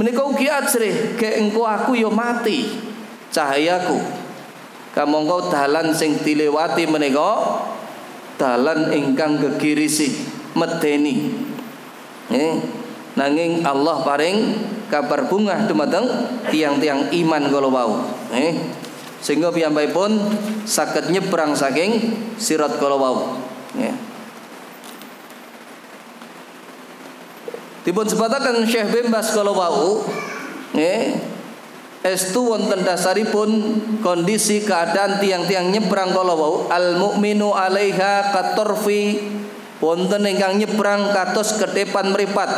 menika 0.00 0.24
ugi 0.24 0.48
ajrih 0.48 1.16
ke 1.18 1.42
engko 1.42 1.64
aku 1.66 1.98
yo 1.98 2.12
mati 2.12 2.68
cahayaku. 3.32 3.98
Kamangka 4.92 5.48
dalan 5.48 5.96
sing 5.96 6.20
dilewati 6.20 6.84
menika 6.84 7.64
dalan 8.36 8.92
ingkang 8.92 9.40
gegirisi 9.40 10.28
medeni. 10.52 11.32
Nggih. 12.28 12.54
Nanging 13.12 13.60
Allah 13.60 14.00
paring 14.08 14.56
kabar 14.88 15.28
bunga 15.28 15.68
dumateng 15.68 16.04
tiang-tiang 16.48 17.08
iman 17.12 17.42
kala 17.48 17.68
wau 17.68 17.92
eh 18.32 18.56
sehingga 19.22 19.54
pun 19.94 20.10
saged 20.66 21.14
nyebrang 21.14 21.54
saking 21.54 22.18
sirat 22.34 22.74
kala 22.82 22.98
wau 22.98 23.38
eh. 23.78 23.94
Dipun 27.82 28.06
sebataken 28.06 28.66
Syekh 28.66 28.90
Bembas 28.90 29.30
kala 29.30 29.54
wau 29.54 30.02
eh 30.74 31.14
estu 32.02 32.50
wonten 32.50 32.82
dasaripun 32.82 33.50
kondisi 34.02 34.66
keadaan 34.66 35.22
tiang-tiang 35.22 35.70
nyebrang 35.70 36.10
kala 36.10 36.34
wau 36.34 36.66
al 36.66 36.98
mukminu 36.98 37.54
alaiha 37.54 38.34
katorfi 38.34 39.22
wonten 39.78 40.22
ingkang 40.26 40.58
nyebrang 40.58 41.14
kados 41.14 41.58
ke 41.58 41.66
depan 41.70 42.14
meripat. 42.14 42.50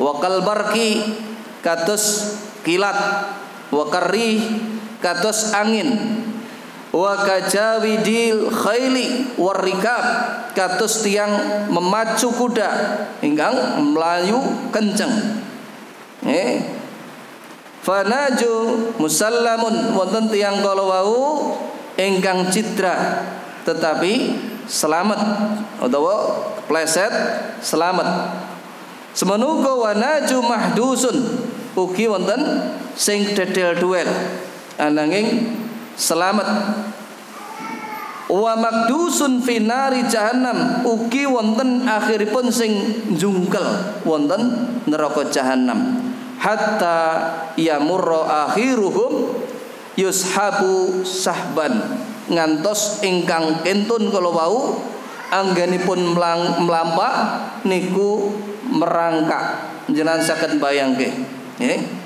Wakal 0.00 0.44
barki 0.44 1.16
kados 1.64 2.36
kilat. 2.64 2.96
Wa 3.68 3.84
karih 3.88 4.40
kados 5.00 5.52
angin. 5.56 6.20
Wa 6.90 7.22
kajawidil 7.22 8.50
khaili 8.50 9.38
warikab 9.38 10.04
kados 10.58 11.06
tiang 11.06 11.30
memacu 11.70 12.34
kuda 12.34 12.70
ingkang 13.22 13.78
melayu 13.94 14.38
kenceng. 14.74 15.40
Eh. 16.26 16.60
Fanaju 17.80 18.76
musallamun 19.00 19.96
wonten 19.96 20.28
tiang 20.28 20.60
kala 20.60 20.84
wau 20.84 21.56
ingkang 21.96 22.52
citra 22.52 23.24
tetapi 23.64 24.36
selamat 24.66 25.20
utawa 25.80 26.44
pleset 26.66 27.12
selamat. 27.62 28.34
Semenuga 29.14 29.74
wanaju 29.78 30.36
mahdusun 30.42 31.16
ugi 31.78 32.10
wonten 32.10 32.74
sing 32.98 33.30
dedel 33.32 33.78
duel 33.78 34.10
ananging 34.80 35.52
selamat. 36.00 36.48
Wa 38.30 38.54
makdusun 38.54 39.42
finari 39.42 40.06
jahannam 40.06 40.86
ugi 40.86 41.26
wonten 41.26 41.82
akhiripun 41.82 42.46
sing 42.48 42.72
jungkel 43.18 43.62
wonten 44.06 44.70
neraka 44.86 45.28
jahannam. 45.28 45.98
Hatta 46.40 46.96
yamurra 47.58 48.48
akhiruhum 48.48 49.44
yushabu 49.98 51.04
sahban 51.04 52.00
ngantos 52.30 53.02
ingkang 53.02 53.60
kentun 53.66 54.08
kalau 54.14 54.32
wau 54.32 54.58
anggenipun 55.34 56.14
melampak 56.64 57.14
niku 57.66 58.30
merangkak. 58.70 59.68
Jenengan 59.90 60.22
saged 60.22 60.62
bayangke 60.62 61.10
nggih 61.58 61.99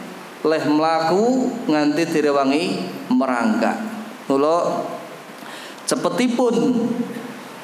leh 0.44 0.64
mlaku 0.68 1.48
nganti 1.66 2.02
direwangi 2.04 2.64
merangkak 3.08 3.80
kula 4.28 4.84
cepetipun 5.88 6.54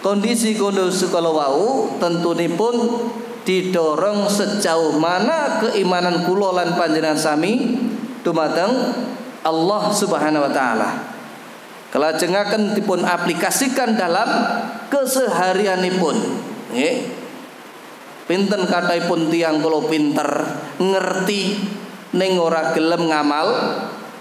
kondisi 0.00 0.56
kondisi 0.56 1.12
kalau 1.12 1.36
wau 1.36 1.68
tentunipun 2.00 2.74
didorong 3.44 4.28
sejauh 4.28 4.96
mana 4.96 5.60
keimanan 5.60 6.24
kula 6.24 6.56
lan 6.56 6.76
panjenengan 6.76 7.16
sami 7.16 7.76
dumateng 8.20 8.72
Allah 9.40 9.82
Subhanahu 9.88 10.44
wa 10.44 10.52
taala. 10.52 10.90
Kelajengaken 11.90 12.76
dipun 12.76 13.02
aplikasikan 13.02 13.98
dalam 13.98 14.28
keseharianipun. 14.92 16.16
Nggih 16.70 16.96
pinten 18.30 18.62
pun 19.10 19.26
tiang 19.26 19.58
kalau 19.58 19.90
pinter 19.90 20.30
ngerti 20.78 21.58
ning 22.14 22.38
ora 22.38 22.74
gelem 22.74 23.06
ngamal 23.06 23.48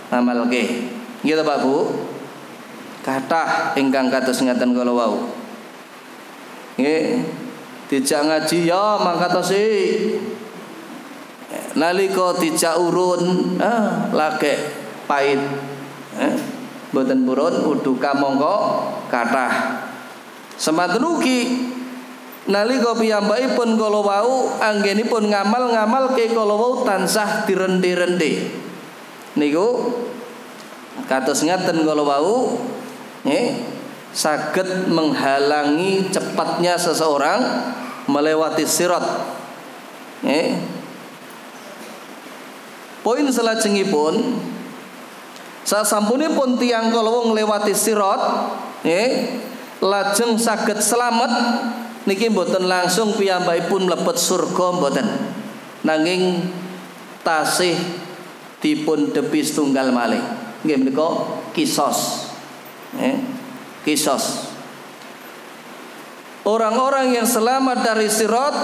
ngamal 0.09 0.45
ke 0.49 0.89
gitu 1.25 1.41
Pak 1.43 1.57
Bu? 1.61 1.77
Kata 3.03 3.73
ingkang 3.79 4.11
kados 4.11 4.43
ngaten 4.43 4.75
kala 4.75 4.91
wau. 4.91 5.27
Nggih. 6.77 7.25
Dijak 7.89 8.21
ngaji 8.29 8.69
ya 8.69 9.01
mangkatosi 9.01 9.65
nalika 11.73 12.37
dijak 12.37 12.77
urun 12.77 13.57
ah 13.57 14.05
lagi 14.13 14.53
pahit 15.09 15.41
eh, 16.21 16.37
boten 16.93 17.25
purun 17.25 17.65
uduka 17.65 18.13
mongko 18.13 18.85
kathah. 19.09 19.81
Semanten 20.53 21.01
ugi 21.01 21.39
nalika 22.49 22.97
piyambakipun 22.97 23.77
kala 23.77 24.01
wau 24.01 24.49
anggenipun 24.57 25.29
ngamal-ngamal 25.29 26.17
ke 26.17 26.33
kala 26.33 26.57
wau 26.57 26.81
tansah 26.81 27.45
dirende-rende. 27.45 28.49
Niku 29.37 29.93
kados 31.05 31.45
ngaten 31.45 31.85
kala 31.85 32.03
wau 32.03 32.57
nggih 33.23 33.61
saged 34.09 34.89
menghalangi 34.89 36.09
cepatnya 36.09 36.73
seseorang 36.75 37.39
melewati 38.09 38.65
sirat 38.65 39.05
nggih 40.25 40.57
Poin 42.99 43.23
selajengipun 43.23 44.43
sasampunipun 45.63 46.59
tiang 46.59 46.91
kalau 46.91 47.31
nglewati 47.31 47.71
sirat 47.71 48.51
nggih 48.83 49.39
lajeng 49.79 50.35
saged 50.35 50.83
selamat 50.83 51.31
niki 52.09 52.33
mboten 52.33 52.65
langsung 52.65 53.13
piyambakipun 53.13 53.85
mlebet 53.85 54.17
surga 54.17 54.65
mboten 54.73 55.07
nanging 55.85 56.49
tasih 57.21 57.77
dipun 58.57 59.13
debis 59.13 59.53
tunggal 59.53 59.93
malih 59.93 60.19
nggih 60.65 60.81
menika 60.81 61.07
kisos 61.53 62.33
eh, 62.97 63.15
kisos 63.85 64.49
Orang-orang 66.49 67.13
yang 67.13 67.29
selamat 67.29 67.85
dari 67.85 68.09
sirat 68.09 68.55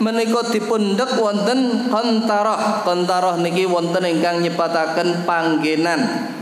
menika 0.00 0.46
dipundhek 0.48 1.20
wonten 1.20 1.92
qantarah. 1.92 2.80
Qantarah 2.80 3.36
niki 3.36 3.68
wonten 3.68 4.08
ingkang 4.08 4.40
nyebataken 4.40 5.28
panggenan. 5.28 6.32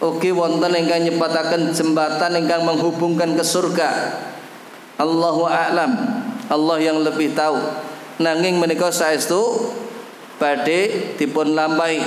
Ugi 0.00 0.32
wonten 0.32 0.72
ingkang 0.80 1.04
nyebataken 1.04 1.76
jembatan 1.76 2.40
ingkang 2.40 2.64
menghubungkan 2.64 3.36
ke 3.36 3.44
surga. 3.44 3.88
Allahu 5.00 5.48
a'lam. 5.48 5.92
Allah 6.50 6.76
yang 6.78 7.02
lebih 7.02 7.34
tahu. 7.34 7.58
Nanging 8.22 8.62
menika 8.62 8.94
saestu 8.94 9.72
badhe 10.38 11.14
dipun 11.18 11.54
lampahi. 11.56 12.02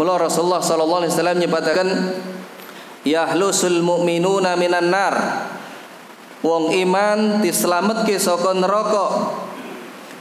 Mula 0.00 0.16
Rasulullah 0.16 0.64
sallallahu 0.64 1.04
alaihi 1.04 1.12
wasallam 1.12 1.38
nyebataken 1.44 1.88
yahlusul 3.04 3.80
mu'minuna 3.84 4.56
minan 4.56 4.92
nar 4.92 5.14
wong 6.40 6.72
iman 6.72 7.44
dislametke 7.44 8.16
saka 8.16 8.56
neraka 8.56 9.36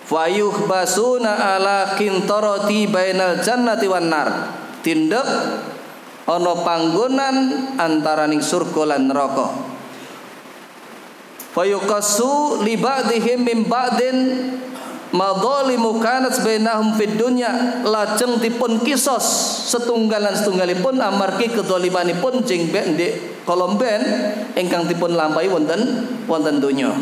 fayuh 0.08 0.68
basuna 0.68 1.56
ala 1.56 1.96
kintarati 1.96 2.88
bainal 2.92 3.40
jannati 3.40 3.88
wan 3.88 4.08
nar 4.12 4.30
tindak 4.84 5.28
ana 6.28 6.54
panggonan 6.64 7.36
antaraning 7.80 8.44
surga 8.44 8.96
lan 8.96 9.12
neraka 9.12 9.79
fayuqassu 11.60 12.64
li 12.64 12.80
ba'dihim 12.80 13.44
min 13.44 13.68
ba'din 13.68 14.48
madzalimu 15.12 16.00
kanat 16.00 16.40
bainahum 16.40 16.96
fid 16.96 17.20
dunya. 17.20 17.84
Lajeng 17.84 18.40
dipun 18.40 18.80
kisos 18.80 19.28
setunggalan 19.68 20.32
setunggalipun 20.32 21.04
amargi 21.04 21.52
kedzalimanipun 21.52 22.48
jeng 22.48 22.72
ndek 22.72 23.44
kolomben 23.44 24.00
ingkang 24.56 24.88
dipun 24.88 25.20
lampahi 25.20 25.52
wonten 25.52 26.08
wonten 26.32 26.64
donya. 26.64 26.96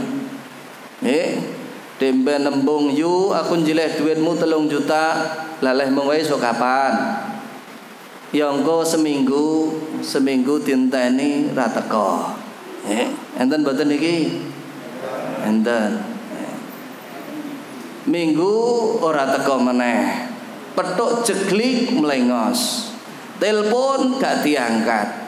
Nggih. 1.06 1.54
Dembe 1.98 2.38
nembung 2.38 2.94
yu 2.94 3.34
aku 3.34 3.58
njileh 3.58 3.98
duitmu 3.98 4.38
telung 4.38 4.70
juta 4.70 5.18
laleh 5.66 5.90
mengwai 5.90 6.22
so 6.22 6.38
kapan? 6.38 6.94
Yongko 8.30 8.86
seminggu 8.86 9.74
seminggu 10.06 10.62
tinteni 10.62 11.50
rateko 11.58 12.38
eh 12.88 13.10
enten 13.40 13.66
boten 13.66 13.92
iki 13.92 14.47
enten 15.48 16.18
minggu 18.08 18.56
ora 19.04 19.28
teko 19.36 19.60
meneh. 19.62 20.32
Petuk 20.74 21.26
jeglik 21.28 21.92
melengos 21.98 22.94
telepon 23.38 24.18
gak 24.18 24.42
diangkat. 24.42 25.28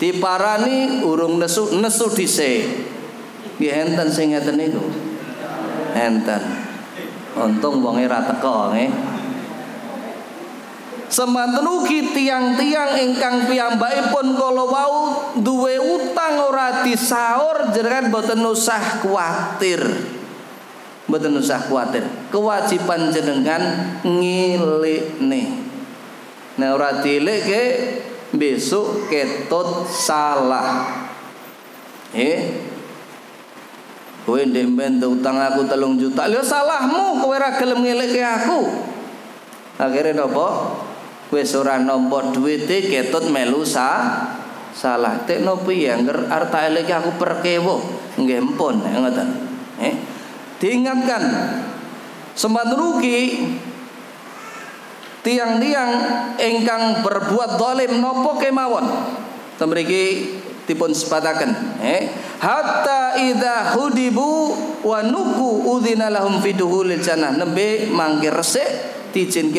Diparani 0.00 1.04
urung 1.04 1.40
nesu 1.40 1.76
nesu 1.80 2.08
dhisik. 2.12 2.88
Nggih 3.60 3.74
enten 3.84 4.08
sing 4.08 4.32
ngeten 4.32 4.56
niku. 4.56 4.84
Enten. 5.96 6.42
Untung 7.36 7.80
wonge 7.84 8.04
ra 8.08 8.24
teko 8.24 8.72
nggih 8.76 9.09
Semanten 11.10 11.66
ugi 11.66 12.14
tiang-tiang 12.14 12.94
ingkang 13.02 13.50
piyambakipun 13.50 14.38
kala 14.38 14.62
wau 14.62 14.94
duwe 15.42 15.74
utang 15.76 16.38
ora 16.38 16.86
disaur 16.86 17.74
jenengan 17.74 18.14
boten 18.14 18.38
usah 18.46 19.02
kuatir 19.02 19.82
mboten 21.10 21.34
usah 21.34 21.66
kuatir. 21.66 22.06
Kewajiban 22.30 23.10
jenengan 23.10 23.62
nih. 24.06 25.46
Nah 26.62 26.68
ora 26.70 27.02
ke 27.02 27.62
besok 28.30 29.10
ketut 29.10 29.90
salah. 29.90 31.02
Eh 32.14 32.70
Kowe 34.20 34.38
ndek 34.46 35.02
utang 35.10 35.42
aku 35.42 35.66
telung 35.66 35.98
juta. 35.98 36.30
Lho 36.30 36.44
salahmu 36.44 37.18
kowe 37.18 37.34
ora 37.34 37.58
gelem 37.58 37.82
ngelekke 37.82 38.22
aku. 38.22 38.60
Akhirnya 39.80 40.22
nopo? 40.22 40.46
Kowe 41.30 41.42
ora 41.62 41.78
nampa 41.78 42.34
duwite 42.34 42.90
ketut 42.90 43.30
melu 43.30 43.62
sa 43.62 44.18
salah. 44.74 45.22
Tek 45.22 45.46
nopi 45.46 45.86
ya 45.86 45.94
ngger 45.94 46.26
arta 46.26 46.66
eleke 46.66 46.90
aku 46.90 47.14
perkewo. 47.14 47.78
Nggih 48.18 48.42
mpun 48.42 48.82
ngoten. 48.82 49.28
Eh 49.78 49.94
diingatkan 50.60 51.22
sempat 52.36 52.68
rugi 52.76 53.48
tiang-tiang 55.24 55.90
engkang 56.36 57.00
berbuat 57.00 57.56
dolim 57.56 58.00
nopo 58.00 58.36
kemawon 58.36 58.84
temriki 59.56 60.36
dipun 60.68 60.92
sepataken 60.92 61.80
eh 61.80 62.12
hatta 62.40 63.16
idza 63.20 63.72
hudibu 63.72 64.52
wa 64.84 65.00
nuku 65.04 65.64
udzina 65.68 66.12
lahum 66.12 66.40
fi 66.44 66.52
duhulil 66.52 67.00
jannah 67.00 67.36
nembe 67.36 67.88
mangke 67.88 68.28
resik 68.28 68.68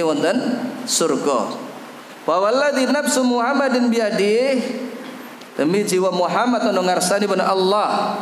wonten 0.05 0.37
surga. 0.85 1.71
Wa 2.21 2.37
walladzi 2.37 2.85
nafsu 2.85 3.25
muhammadin 3.25 3.89
biadih 3.89 4.61
demi 5.57 5.81
jiwa 5.81 6.13
Muhammad 6.13 6.61
anu 6.69 6.85
ngarsani 6.85 7.25
Allah. 7.41 8.17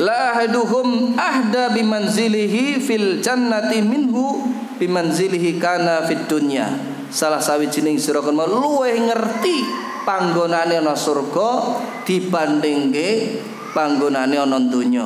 La 0.00 0.32
ahaduhum 0.32 1.12
ahda 1.18 1.76
bimanzilihi 1.76 2.80
fil 2.80 3.20
jannati 3.20 3.84
minhu 3.84 4.48
bimanzilihi 4.80 5.60
kana 5.60 6.08
fid 6.08 6.24
dunya. 6.24 6.72
Salah 7.10 7.42
sawijining 7.42 8.00
sira 8.00 8.22
kon 8.24 8.38
luweh 8.38 8.96
ngerti 8.96 9.66
panggonane 10.06 10.80
ana 10.80 10.96
surga 10.96 11.76
dibandingke 12.06 13.42
panggonane 13.76 14.40
ana 14.40 14.56
donya. 14.62 15.04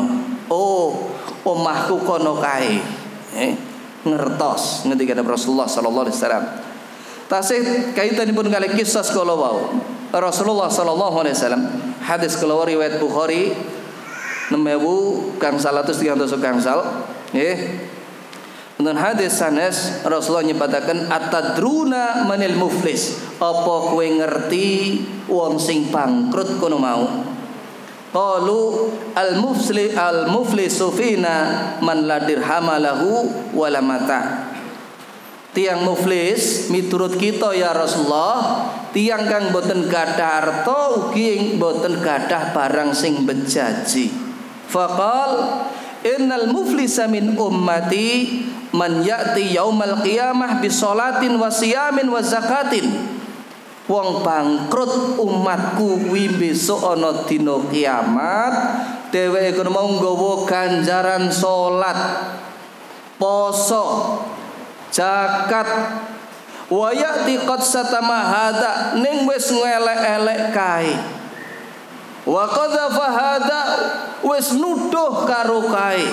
Oh 0.53 1.11
omahku 1.43 2.05
kono 2.07 2.39
kae. 2.39 2.79
Eh 3.35 3.74
ngertos. 4.05 4.85
Ngendika 4.87 5.17
Rasulullah 5.21 5.69
sallallahu 5.69 6.07
alaihi 6.09 6.17
wasallam. 6.17 6.45
Tasih 7.25 7.61
kaitanipun 7.97 8.53
kali 8.53 8.69
kisah 8.77 9.05
kala 9.11 9.35
wau. 9.35 9.81
Rasulullah 10.15 10.71
sallallahu 10.71 11.25
alaihi 11.25 11.35
wasallam 11.35 11.63
hadis 12.05 12.39
kala 12.39 12.63
riwayat 12.63 13.03
Bukhari 13.03 13.51
nemewu 14.53 15.33
gangsal 15.41 15.75
atus 15.81 15.99
tiga 15.99 16.15
ratus 16.15 16.37
gangsal. 16.39 17.09
Eh 17.35 17.91
Menurut 18.75 18.99
hadis 18.99 19.39
sanes 19.39 20.03
Rasulullah 20.03 20.51
nyebatakan 20.51 21.07
atadruna 21.07 22.27
manil 22.27 22.59
muflis? 22.59 23.23
Apa 23.39 23.95
kue 23.95 24.19
ngerti 24.19 24.99
wong 25.31 25.63
sing 25.63 25.95
bangkrut 25.95 26.59
kono 26.59 26.83
mau 26.83 27.34
Qalu 28.15 28.95
al 29.19 29.43
mufli 29.43 29.91
al 29.91 30.31
muflisu 30.31 30.95
fina 30.95 31.75
man 31.83 32.07
la 32.07 32.23
dirhama 32.23 32.79
lahu 32.79 33.27
wala 33.51 33.83
mata 33.83 34.55
Tiang 35.51 35.83
muflis 35.83 36.71
miturut 36.71 37.19
kita 37.19 37.55
ya 37.55 37.75
Rasulullah 37.75 38.71
tiang 38.91 39.27
kang 39.27 39.51
boten 39.51 39.87
gadah 39.91 40.31
harta 40.43 40.81
ugi 40.95 41.59
boten 41.59 41.99
gadah 41.99 42.55
barang 42.55 42.95
sing 42.95 43.27
bejaji 43.27 44.11
Faqal 44.71 45.31
innal 46.03 46.51
muflisa 46.51 47.07
min 47.07 47.39
ummati 47.39 48.43
man 48.75 49.07
ya'ti 49.07 49.55
yaumal 49.55 50.03
qiyamah 50.03 50.59
bi 50.59 50.67
salatin 50.67 51.39
wa 51.39 51.47
siyamin 51.47 52.11
wa 52.11 52.19
zakatin. 52.19 52.91
Wong 53.85 54.25
bangkrut 54.25 55.21
umatku 55.21 56.09
kuwi 56.09 56.33
besok 56.41 56.97
ana 56.97 57.29
dina 57.29 57.61
kiamat 57.69 58.55
dheweke 59.13 59.61
kuwi 59.61 59.69
mau 59.69 59.85
nggawa 59.93 60.49
ganjaran 60.49 61.29
salat, 61.29 62.01
poso, 63.21 64.17
zakat 64.89 65.69
wa 66.73 66.89
ya'ti 66.97 67.45
qad 67.45 67.61
satama 67.61 68.25
hada 68.25 68.97
ning 68.97 69.29
wis 69.29 69.53
ngelek-elek 69.53 70.57
kae. 70.57 70.97
Wa 72.25 72.49
qadzafa 72.49 73.07
hada 73.13 73.61
wis 74.25 74.57
nuduh 74.57 75.29
karo 75.29 75.69
kae. 75.69 76.09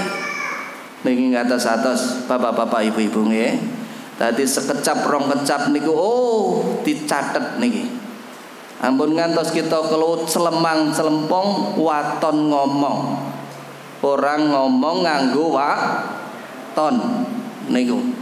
Niki 1.08 1.32
ngatas 1.32 1.64
atas 1.72 2.28
bapak-bapak 2.28 2.92
ibu-ibu 2.92 3.32
nggih. 3.32 3.81
Tadi 4.22 4.46
sekecap 4.46 5.10
rong 5.10 5.34
kecap 5.34 5.74
niku 5.74 5.90
oh 5.90 6.62
dicatet 6.86 7.58
niki. 7.58 7.90
Ampun 8.78 9.18
ngantos 9.18 9.50
kita 9.50 9.82
kelut 9.90 10.30
selemang 10.30 10.94
selempong 10.94 11.74
waton 11.82 12.54
ngomong. 12.54 13.18
Orang 14.06 14.54
ngomong 14.54 15.02
nganggo 15.02 15.58
ton 16.78 17.26
niku. 17.74 18.22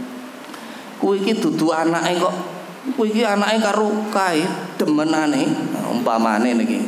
kuwi 1.00 1.24
iki 1.24 1.32
dudu 1.40 1.72
anake 1.72 2.20
kok 2.20 2.36
kuwi 2.94 3.08
iki 3.16 3.24
anake 3.24 3.56
karo 3.64 3.88
kae 4.12 4.44
demenane 4.76 5.48
umpamane 5.88 6.52
niki 6.60 6.84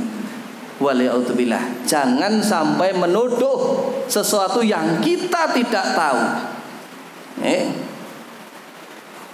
waliauzubillah 0.76 1.88
jangan 1.88 2.44
sampai 2.44 2.92
menuduh 2.92 3.80
sesuatu 4.04 4.60
yang 4.60 5.00
kita 5.00 5.48
tidak 5.56 5.96
tahu 5.96 6.20
eh 7.40 7.72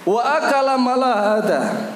wa 0.07 0.21
akala 0.23 0.79
malahada 0.79 1.89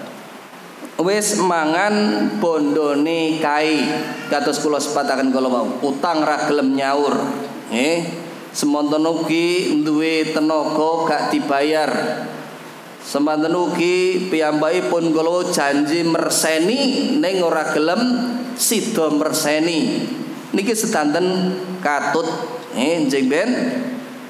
wis 1.01 1.41
mangan 1.41 2.29
bondone 2.37 3.41
kai 3.41 3.81
kados 4.29 4.61
kula 4.61 4.77
sepataken 4.77 5.33
kula 5.33 5.49
mau 5.49 5.67
utang 5.81 6.21
ra 6.21 6.45
nyaur. 6.61 7.17
Eh 7.73 8.05
semonten 8.53 9.01
ugi 9.01 9.81
duwe 9.81 10.29
tenaga 10.29 11.09
gak 11.09 11.23
dibayar. 11.33 11.91
Semonten 13.01 13.51
ugi 13.57 14.29
piyambakipun 14.29 15.09
kula 15.09 15.49
janji 15.49 16.05
merseni 16.05 17.17
ning 17.17 17.41
ora 17.41 17.65
gelem 17.73 18.01
sida 18.53 19.09
merseni. 19.09 20.07
Niki 20.53 20.77
sedanten 20.77 21.57
katut. 21.81 22.29
Eh 22.77 23.01
njing 23.01 23.29
ben 23.29 23.49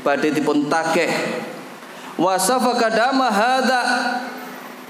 badhe 0.03 0.31
dipun 0.35 0.67
takeh 0.67 1.11
wasafa 2.17 2.77
kadama 2.77 3.29
hada 3.29 3.81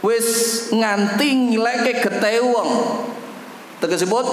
wis 0.03 0.69
nganti 0.75 1.53
ngileke 1.53 2.03
gethe 2.03 2.43
wong. 2.43 2.69
Tegesipun 3.79 4.25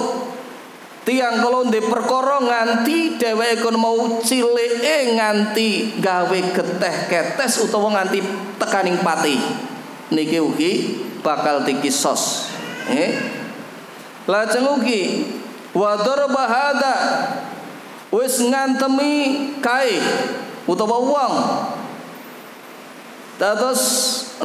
tiang 1.07 1.41
kalau 1.41 1.67
di 1.67 1.79
perkara 1.81 2.43
nganti 2.43 3.17
dheweke 3.17 3.63
kon 3.63 3.75
mau 3.79 4.21
cilike 4.21 5.17
nganti 5.17 5.99
gawe 6.03 6.39
geteh 6.55 6.95
ketes 7.07 7.63
utawa 7.63 7.99
nganti 7.99 8.19
tekaning 8.59 8.99
pati. 8.99 9.35
Niki 10.11 10.37
ugi 10.43 10.71
bakal 11.23 11.63
dikisos. 11.63 12.51
Eh? 12.91 13.15
Lajeng 14.27 14.67
ugi 14.77 15.25
wa 15.71 15.95
bahada 16.27 16.95
wis 18.11 18.43
ngantemi 18.43 19.55
kae 19.63 20.03
utawa 20.67 20.99
wong 20.99 21.33
Dados 23.41 23.81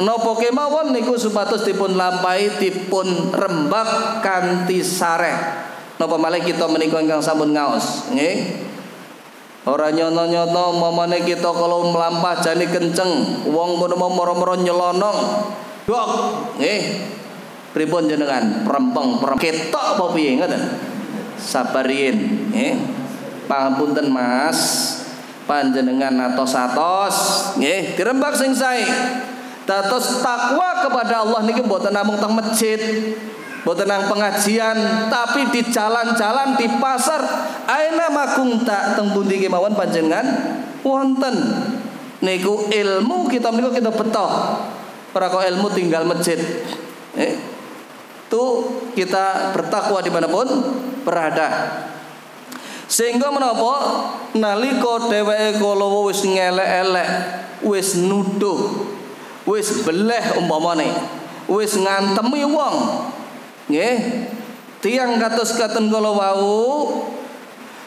napa 0.01 0.33
kemawon 0.41 0.89
niku 0.89 1.13
supados 1.13 1.61
dipun 1.61 1.93
lampahi 1.93 2.49
dipun 2.57 3.29
rembak 3.29 4.25
kanthi 4.25 4.81
sareh 4.81 5.67
Napa 5.97 6.13
malih 6.13 6.45
kita 6.45 6.69
menika 6.69 7.01
ingkang 7.01 7.17
sampun 7.17 7.57
ngaos, 7.57 8.13
nggih? 8.13 8.69
Ora 9.65 9.89
nyono-nyono 9.89 10.77
mamane 10.77 11.25
kita 11.25 11.49
kalau 11.49 11.89
melampah 11.89 12.37
jani 12.37 12.69
kenceng, 12.69 13.41
wong 13.49 13.81
kono 13.81 13.97
moro-moro 13.97 14.53
nyelonong. 14.61 15.17
Dok, 15.89 16.09
nggih. 16.61 16.81
Pripun 17.73 18.05
jenengan? 18.05 18.61
Perempeng. 18.61 19.17
Ketok 19.41 19.97
apa 19.97 20.05
piye 20.13 20.37
ngoten? 20.37 20.61
Sabarin, 21.41 22.17
nggih. 22.53 22.73
Pangapunten 23.49 24.13
Mas, 24.13 24.96
panjenengan 25.47 26.13
atos-atos, 26.31 27.15
nggih, 27.57 27.95
dirembak 27.95 28.35
sing 28.35 28.51
sae. 28.51 28.83
Dados 29.67 30.23
takwa 30.23 30.83
kepada 30.83 31.23
Allah 31.23 31.43
niki 31.43 31.63
mboten 31.63 31.91
namung 31.91 32.19
teng 32.19 32.35
masjid, 32.35 32.79
boten 33.67 33.83
nang 33.83 34.07
pengajian 34.07 35.11
tapi 35.11 35.51
di 35.51 35.59
jalan-jalan 35.67 36.55
di 36.55 36.71
pasar 36.79 37.19
aina 37.67 38.07
makunta 38.07 38.95
teng 38.95 39.11
pundi 39.11 39.43
kemawon 39.43 39.75
panjenengan? 39.75 40.23
Wonten. 40.87 41.35
Niku 42.23 42.71
ilmu 42.71 43.27
kita 43.27 43.51
niku 43.51 43.75
kita 43.75 43.91
betoh. 43.91 44.31
Ora 45.11 45.27
kok 45.27 45.43
ilmu 45.43 45.67
tinggal 45.75 46.07
masjid. 46.07 46.39
Eh 47.19 47.57
tuh 48.27 48.83
kita 48.91 49.55
bertakwa 49.55 50.03
di 50.03 50.11
mana 50.11 50.27
pun 50.27 50.47
berada 51.07 51.47
sehingga 52.87 53.27
menapa 53.29 54.07
nalika 54.31 55.11
dheweke 55.11 55.59
kala 55.59 55.87
wis 56.07 56.23
ngelek-elek 56.23 57.09
wis 57.67 57.99
nuduh 57.99 58.87
wis 59.43 59.83
beleh 59.83 60.39
umpamane 60.39 60.87
wis 61.51 61.75
ngantemi 61.75 62.47
wong 62.47 62.75
nggih 63.67 64.27
tiang 64.79 65.19
kados 65.19 65.59
katen 65.59 65.91
kala 65.91 66.15
wau 66.15 67.03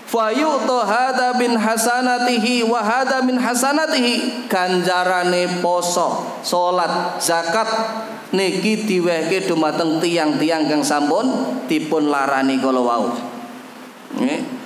fayu'ta 0.05 0.79
hada 0.85 1.29
bin 1.41 1.57
hasanatihi 1.57 2.69
wa 2.69 2.85
hada 2.85 3.25
min 3.25 3.41
hasanatihi 3.41 4.45
ganjarane 4.53 5.65
poso 5.65 6.41
salat 6.45 7.17
zakat 7.17 7.69
niki 8.37 8.85
diwehke 8.85 9.49
dumateng 9.49 9.97
tiang-tiang 9.97 10.69
kang 10.69 10.85
sampun 10.85 11.57
dipun 11.67 12.13
larani 12.13 12.61
kala 12.61 12.83
wau. 12.85 13.07
Nggih 14.19 14.60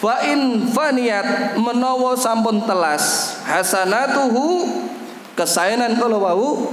Fa 0.00 0.24
in 0.24 0.64
faniyat 0.64 1.60
menawa 1.60 2.16
sampun 2.16 2.64
telas. 2.64 3.36
Hasanatuhu 3.44 4.64
kesaenan 5.36 6.00
kala 6.00 6.16
wau 6.16 6.72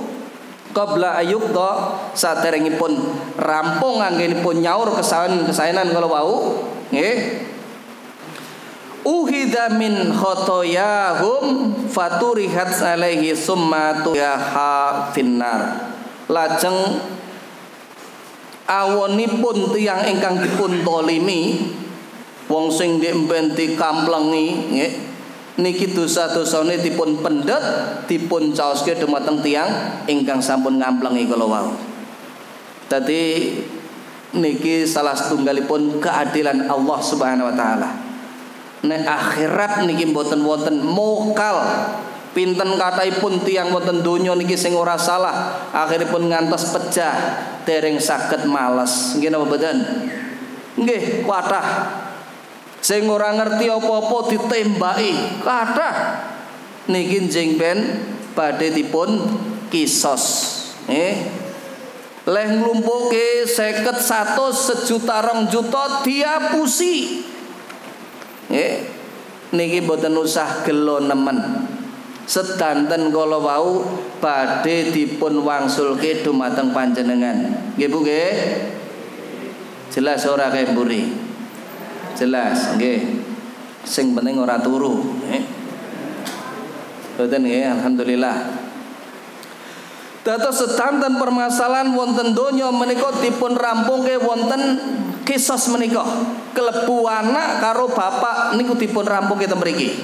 qabla 0.72 1.20
ayuqda 1.20 1.72
saderengipun 2.16 2.96
rampung 3.36 4.00
anggenipun 4.00 4.64
nyaur 4.64 4.96
kesaenan 4.96 5.44
kesaenan 5.44 5.92
kalau 5.92 6.08
wau 6.08 6.36
nggih. 6.96 7.44
Uhida 9.04 9.76
min 9.76 10.12
khotoyahum 10.12 11.76
faturihat 11.92 12.76
alaihi 12.80 13.36
summa 13.36 14.04
tuyaha 14.08 15.12
finnar. 15.12 15.92
Lajeng 16.32 17.04
awonipun 18.68 19.72
tiang 19.72 20.04
ingkang 20.12 20.44
dipun 20.44 20.84
tolimi 20.84 21.72
wong 22.48 22.72
sing 22.72 23.00
diembenti 23.00 23.76
kamplengi 23.76 24.48
nggih 24.72 24.92
niki 25.58 25.90
dosa-dosane 25.92 26.78
dipun 26.80 27.20
pendet 27.20 27.62
dipun 28.06 28.54
caoske 28.54 28.94
dumateng 28.96 29.42
tiang 29.42 29.70
ingkang 30.06 30.38
sampun 30.38 30.78
ngamplengi 30.78 31.26
kala 31.26 31.46
wau. 31.46 31.70
Dadi 32.88 33.52
niki 34.38 34.86
salah 34.86 35.18
setunggalipun 35.18 35.98
keadilan 35.98 36.70
Allah 36.70 37.00
Subhanahu 37.02 37.50
wa 37.52 37.56
taala. 37.58 37.90
Nek 38.86 39.02
akhirat 39.04 39.90
niki 39.90 40.14
mboten 40.14 40.46
wonten 40.46 40.80
mokal 40.86 41.58
pinten 42.38 42.78
kataipun 42.78 43.42
tiang 43.42 43.74
wonten 43.74 44.06
donya 44.06 44.38
niki 44.38 44.54
sing 44.54 44.78
ora 44.78 44.94
salah 44.94 45.66
akhiripun 45.74 46.30
ngantos 46.30 46.70
pecah 46.70 47.14
dereng 47.66 47.98
saged 47.98 48.46
males 48.46 49.18
nggih 49.18 49.34
napa 49.34 49.50
mboten 49.50 49.78
nggih 50.78 51.26
kathah 51.26 51.68
Sing 52.88 53.04
ora 53.12 53.36
ngerti 53.36 53.68
apa-apa 53.68 54.32
ditembaki. 54.32 55.44
Kathah 55.44 55.96
niki 56.88 57.28
jeng 57.28 57.60
ben 57.60 57.84
badhe 58.32 58.72
dipun 58.72 59.28
kisos. 59.68 60.24
Eh. 60.88 61.20
Leh 62.24 62.48
nglumpuke 62.48 63.44
50 63.44 63.92
100 63.92 64.40
sejuta 64.56 65.20
rong 65.20 65.52
juta 65.52 66.00
diapusi. 66.00 67.28
Eh. 68.56 68.88
Niki 69.52 69.84
boten 69.84 70.16
usah 70.16 70.64
gelo 70.64 71.04
nemen. 71.04 71.68
Sedanten 72.24 73.12
kala 73.12 73.36
wau 73.36 73.84
badhe 74.24 74.96
dipun 74.96 75.44
wangsulke 75.44 76.24
dumateng 76.24 76.72
panjenengan. 76.72 77.52
Nggih 77.76 77.88
Bu 77.92 78.00
nggih? 78.00 78.36
Jelas 79.92 80.24
ora 80.24 80.48
kaya 80.48 80.72
mburi 80.72 81.27
jelas 82.18 82.74
nggih 82.76 83.22
sing 83.86 84.18
penting 84.18 84.42
ora 84.42 84.58
turu 84.58 85.06
nggih 85.22 85.44
Boten 87.18 87.46
nggih 87.46 87.66
alhamdulillah 87.78 88.38
Dados 90.28 90.60
sedanten 90.60 91.16
permasalahan 91.16 91.96
wonten 91.96 92.36
donya 92.36 92.68
menika 92.68 93.16
dipun 93.24 93.56
rampungke 93.56 94.20
wonten 94.20 94.60
kisos 95.24 95.72
menika. 95.72 96.04
Kelebu 96.52 97.08
anak 97.08 97.64
karo 97.64 97.88
bapak 97.88 98.60
niku 98.60 98.76
dipun 98.76 99.08
rampungke 99.08 99.48
teng 99.48 99.64
mriki. 99.64 99.96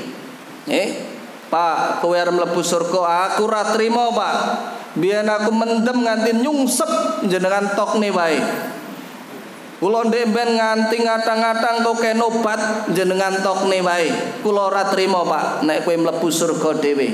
Nggih. 0.64 1.12
Pak, 1.52 2.00
kowe 2.00 2.16
arep 2.16 2.34
mlebu 2.34 2.64
surga, 2.66 3.30
aku 3.30 3.46
ora 3.46 3.62
trima, 3.76 4.10
Pak. 4.10 4.34
Biyen 4.98 5.30
aku 5.30 5.54
mendem 5.54 6.02
nganti 6.02 6.40
nyungsep 6.42 6.90
jenengan 7.28 7.78
tokne 7.78 8.10
wae. 8.10 8.42
Kula 9.84 10.08
ndemben 10.08 10.56
nganti 10.56 11.04
ngatang-ngatang 11.04 11.84
kok 11.84 12.00
obat 12.24 12.88
jenengan 12.96 13.36
tokne 13.44 13.84
wae. 13.84 14.40
Kula 14.40 14.72
ora 14.72 14.88
trima, 14.88 15.28
Pak, 15.28 15.68
nek 15.68 15.84
kowe 15.84 15.92
mlebu 15.92 16.32
surga 16.32 16.80
dhewe. 16.80 17.12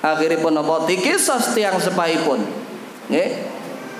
Akhiripun 0.00 0.56
napa 0.56 0.88
dikisos 0.88 1.52
tiang 1.52 1.76
sepahipun. 1.76 2.40
Nggih. 3.12 3.30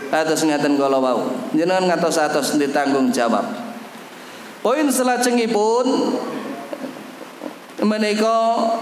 Atus 0.09 0.49
ngaten 0.49 0.81
kala 0.81 0.97
wau. 0.97 1.29
Jenengan 1.53 1.93
ngatos-atos 1.93 2.57
ditanggung 2.57 3.13
jawab. 3.13 3.45
Poin 4.65 4.89
selajengipun 4.89 6.17
menika 7.85 8.39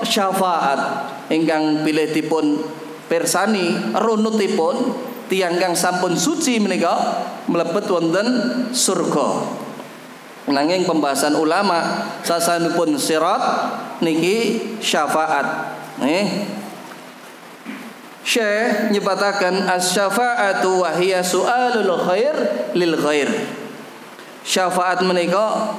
syafaat 0.07 1.11
ingkang 1.27 1.83
pilih 1.83 2.07
dipun 2.15 2.63
persani 3.11 3.99
runutipun 3.99 4.95
tiang 5.29 5.57
kang 5.57 5.73
sampun 5.73 6.17
suci 6.17 6.61
menika 6.61 7.25
mlebet 7.49 7.87
wonten 7.89 8.29
surga. 8.73 9.29
Nanging 10.45 10.85
pembahasan 10.85 11.33
ulama 11.41 12.05
sasanipun 12.21 13.01
sirat 13.01 13.41
niki 14.05 14.61
syafaat. 14.81 15.73
Eh 16.05 16.27
Syekh 18.25 18.89
nyebatakan 18.89 19.69
as-syafa'atu 19.69 20.81
wa 20.81 20.97
hiya 20.97 21.21
su'alul 21.21 21.93
khair 22.09 22.37
lil 22.73 22.97
khair. 22.97 23.29
Syafaat 24.41 25.05
menika 25.05 25.77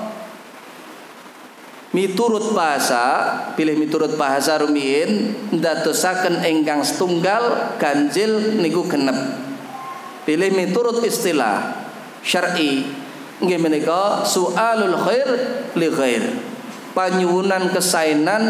miturut 1.96 2.52
bahasa 2.52 3.24
pilih 3.56 3.80
miturut 3.80 4.20
bahasa 4.20 4.60
rumiyin 4.60 5.32
ndadosaken 5.56 6.44
ingkang 6.44 6.84
setunggal 6.84 7.72
ganjil 7.80 8.60
niku 8.60 8.84
genep. 8.92 9.16
Pilih 10.28 10.52
miturut 10.52 11.00
istilah 11.08 11.88
syar'i 12.20 12.84
nggih 13.40 13.60
menika 13.64 14.28
su'alul 14.28 15.00
khair 15.00 15.30
li 15.80 15.88
khair. 15.88 16.24
Panyuwunan 16.92 17.72
kesainan 17.72 18.44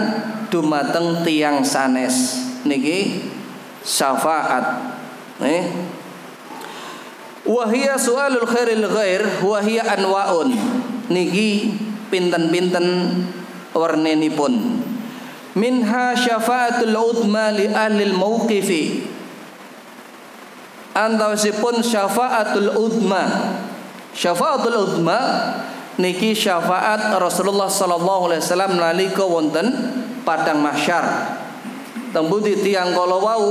dumateng 0.49 1.21
tiang 1.21 1.61
sanes 1.61 2.41
niki 2.65 3.29
syafaat 3.85 4.81
eh 5.45 5.65
wahia 7.45 7.93
soalul 7.97 8.45
khairil 8.45 8.85
ghair 8.89 9.21
wahia 9.45 9.85
anwaun 9.85 10.53
niki 11.09 11.77
pinten-pinten 12.13 12.87
warnenipun 13.75 14.81
minha 15.55 16.15
syafaatul 16.15 16.95
udma 16.95 17.51
li 17.55 17.71
ahli 17.71 18.11
mauqifi 18.11 19.07
antawisipun 20.95 21.83
syafaatul 21.83 22.71
udma 22.75 23.23
syafaatul 24.15 24.77
udma 24.79 25.19
niki 25.99 26.35
syafaat 26.35 27.15
Rasulullah 27.19 27.71
sallallahu 27.71 28.31
alaihi 28.31 28.43
wasallam 28.43 28.73
nalika 28.75 29.23
wonten 29.23 29.67
padang 30.27 30.59
mahsyar. 30.59 31.39
Tembudi 32.11 32.63
tiang 32.63 32.95
kalau 32.95 33.19
wau 33.19 33.47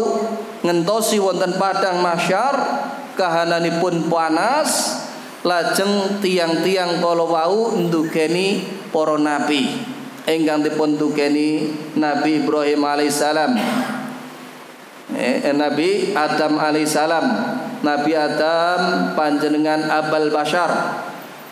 ngentosi 0.64 1.20
wonten 1.20 1.56
padang 1.60 2.00
masyar 2.00 2.56
kahananipun 3.12 4.08
panas 4.08 5.03
lajeng 5.44 6.18
tiang-tiang 6.24 6.98
kalau 7.04 7.28
wau 7.28 7.76
ndukeni 7.76 8.64
para 8.88 9.20
nabi. 9.20 9.92
Ingkang 10.24 10.64
dipun 10.64 10.96
dukeni 10.96 11.68
Nabi 12.00 12.40
Ibrahim 12.40 12.80
alaihissalam. 12.80 13.52
Eh, 15.12 15.44
eh, 15.44 15.52
Nabi 15.52 16.16
Adam 16.16 16.56
alaihissalam. 16.56 17.26
Nabi 17.84 18.12
Adam 18.16 19.12
panjenengan 19.12 19.84
abal 19.84 20.32
bashar. 20.32 20.72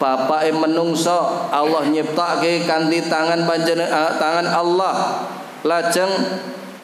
Bapak 0.01 0.49
menungso 0.57 1.47
Allah 1.53 1.85
nyiptake 1.85 2.65
kanthi 2.65 3.07
tangan 3.13 3.45
panjenengan 3.45 4.17
tangan 4.17 4.49
Allah. 4.49 4.95
Lajeng 5.69 6.11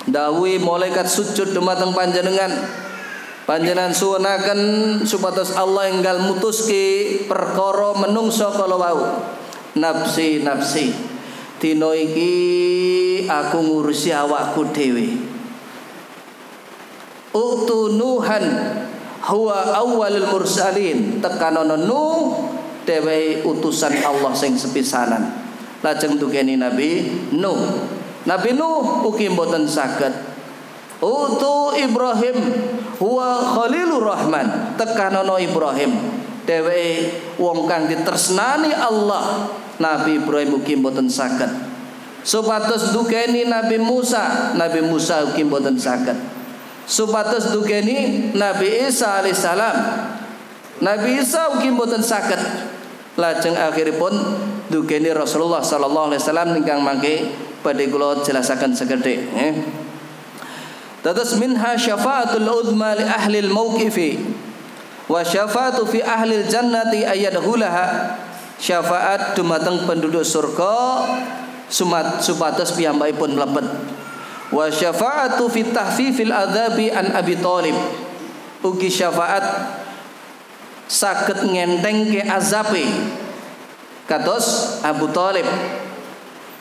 Dawi 0.09 0.57
malaikat 0.57 1.05
sujud 1.05 1.53
dumateng 1.53 1.93
panjenengan 1.93 2.49
panjenengan 3.49 3.97
suwunaken 3.97 4.61
supados 5.09 5.57
Allah 5.57 5.89
enggal 5.89 6.21
mutuski 6.21 7.25
perkara 7.25 7.97
menungso 7.97 8.53
kala 8.53 8.77
wau. 8.77 9.01
Nafsi 9.73 10.45
nafsi. 10.45 10.93
Dina 11.57 11.97
iki 11.97 13.25
aku 13.25 13.57
ngurusi 13.65 14.13
awakku 14.13 14.69
dhewe. 14.69 15.17
Utunuhan 17.33 18.45
huwa 19.25 19.73
awwalul 19.81 20.29
mursalin. 20.29 21.25
Tekanono 21.25 21.81
nuh 21.81 22.21
dhewe 22.85 23.49
utusan 23.49 23.97
Allah 24.05 24.37
sing 24.37 24.61
sepisanan. 24.61 25.25
Lajeng 25.81 26.21
tukeni 26.21 26.61
nabi 26.61 27.09
nuh. 27.33 27.97
Nabi 28.29 28.53
Nuh 28.53 29.09
ugi 29.09 29.33
mboten 29.33 29.65
saged. 29.65 30.13
Utu 31.01 31.73
Ibrahim 31.81 32.37
huwa 32.99 33.43
Khalilur 33.43 34.05
Rahman. 34.05 34.75
Tekanono 34.79 35.39
Ibrahim. 35.39 35.95
Dheweke 36.45 37.37
wong 37.39 37.69
kang 37.71 37.87
ditresnani 37.87 38.75
Allah. 38.75 39.51
Nabi 39.79 40.19
Ibrahim 40.19 40.59
ugi 40.59 40.75
mboten 40.75 41.07
saged. 41.07 41.49
Supados 42.27 42.91
dukeni 42.93 43.47
Nabi 43.47 43.79
Musa, 43.79 44.53
Nabi 44.59 44.83
Musa 44.83 45.23
ugi 45.23 45.47
mboten 45.47 45.79
saged. 45.79 46.19
Supados 46.89 47.55
dukeni 47.55 48.31
Nabi 48.35 48.89
Isa 48.91 49.23
alaihissalam. 49.23 49.77
Nabi 50.83 51.23
Isa 51.23 51.55
ugi 51.55 51.71
mboten 51.71 52.03
saged. 52.03 52.41
Lajeng 53.19 53.55
akhiripun 53.55 54.15
dukeni 54.71 55.11
Rasulullah 55.11 55.59
sallallahu 55.59 56.15
alaihi 56.15 56.23
wasallam 56.23 56.49
ingkang 56.55 56.81
mangke 56.83 57.35
badhe 57.67 57.91
kula 57.91 58.23
jelasaken 58.23 58.71
sekedhik 58.71 59.27
eh. 59.35 59.55
Dados 60.99 61.39
minha 61.39 61.79
syafaatul 61.79 62.47
udma 62.47 62.99
li 62.99 63.07
ahli 63.07 63.39
al-mauqifi 63.47 64.19
wa 65.07 65.23
syafaatu 65.23 65.87
fi 65.87 66.03
ahli 66.03 66.43
al-jannati 66.43 67.07
ayadhulaha 67.07 68.19
syafaat 68.59 69.39
dumateng 69.39 69.87
penduduk 69.87 70.27
surga 70.27 71.07
sumat 71.71 72.19
supados 72.19 72.75
piyambakipun 72.75 73.39
mlebet. 73.39 73.67
Wa 74.51 74.67
syafaatu 74.73 75.47
fi 75.47 75.71
tahfifil 75.71 76.35
adzabi 76.35 76.91
an 76.91 77.15
Abi 77.15 77.39
Thalib. 77.39 77.77
Ugi 78.67 78.91
syafaat 78.91 79.45
saged 80.91 81.47
ngentengke 81.47 82.27
azabe. 82.27 82.83
Kados 84.09 84.81
Abu 84.83 85.13
Thalib 85.13 85.47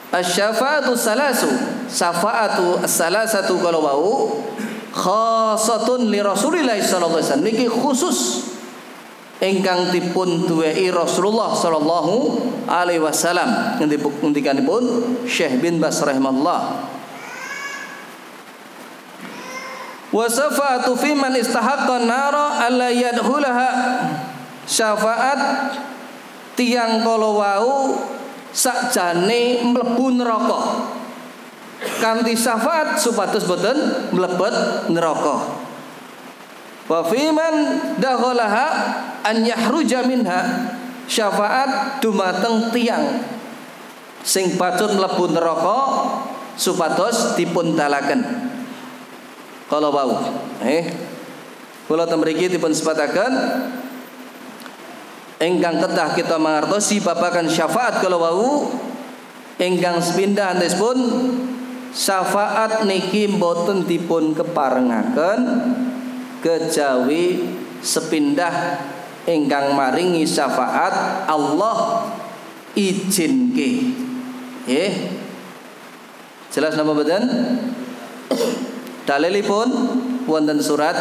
Asy-syafa'atu 0.07 0.95
salasu. 0.95 1.51
Syafa'atu 1.91 2.83
salasatu 2.87 3.59
kalau 3.59 3.83
mau 3.83 4.11
khasatun 4.95 6.07
li 6.07 6.23
Rasulillah 6.23 6.79
sallallahu 6.79 7.19
alaihi 7.19 7.27
wasallam. 7.27 7.47
Niki 7.47 7.67
khusus 7.67 8.49
ingkang 9.37 9.93
dipun 9.93 10.49
duweki 10.49 10.89
Rasulullah 10.89 11.53
sallallahu 11.53 12.41
alaihi 12.65 13.03
wasallam 13.03 13.77
ngendikanipun 13.83 14.83
Syekh 15.27 15.59
bin 15.59 15.77
Bas 15.83 15.99
rahimallah. 16.01 16.89
Wa 20.07 20.23
syafa'atu 20.23 20.95
fi 20.95 21.11
man 21.13 21.35
istahaqqa 21.35 22.07
nara 22.07 22.63
alla 22.63 22.87
yadkhulaha. 22.87 23.69
Syafaat 24.67 25.39
tiang 26.55 27.03
kalau 27.03 27.39
wau 27.39 27.75
sakjane 28.53 29.63
mlebu 29.63 30.17
neraka. 30.17 30.89
Kanthi 32.01 32.33
syafaat 32.33 32.97
supados 32.97 33.45
boten 33.45 33.77
mlebet 34.13 34.89
neraka. 34.89 35.35
Wa 36.87 37.03
fiman 37.05 37.55
dakhalaha 37.99 38.67
an 39.21 39.43
yahruja 39.43 40.07
minha 40.07 40.71
syafaat 41.07 41.99
dumateng 42.03 42.71
tiang 42.75 43.23
sing 44.27 44.59
patut 44.59 44.91
mlebu 44.91 45.31
neraka 45.31 45.79
supados 46.59 47.39
dipun 47.39 47.79
dalaken 47.79 48.19
kalau 49.71 49.87
bau 49.87 50.19
eh 50.67 50.91
kula 51.87 52.03
temriki 52.03 52.51
dipun 52.51 52.75
sebataken 52.75 53.31
enggang 55.37 55.77
ketah 55.81 56.13
kita 56.13 56.37
mengertosi 56.37 57.01
babakan 57.01 57.49
syafaat 57.49 58.01
kalau 58.01 58.21
wau. 58.21 58.51
Enggang 59.57 59.97
sepindah 59.97 60.53
antes 60.53 60.77
pun 60.77 60.93
syafaat 61.89 62.85
niki 62.85 63.25
mboten 63.25 63.89
dipun 63.89 64.37
keparengaken. 64.37 65.39
Kejawi 66.37 67.49
sepindah 67.81 68.77
enggang 69.25 69.73
maringi 69.73 70.23
syafaat 70.23 71.25
Allah 71.25 72.05
izin 72.77 73.51
ke 73.57 73.69
eh 74.69 74.93
jelas 76.53 76.77
nama 76.77 76.93
badan 76.93 77.23
dalilipun 79.09 79.67
wonten 80.29 80.61
surat 80.61 80.95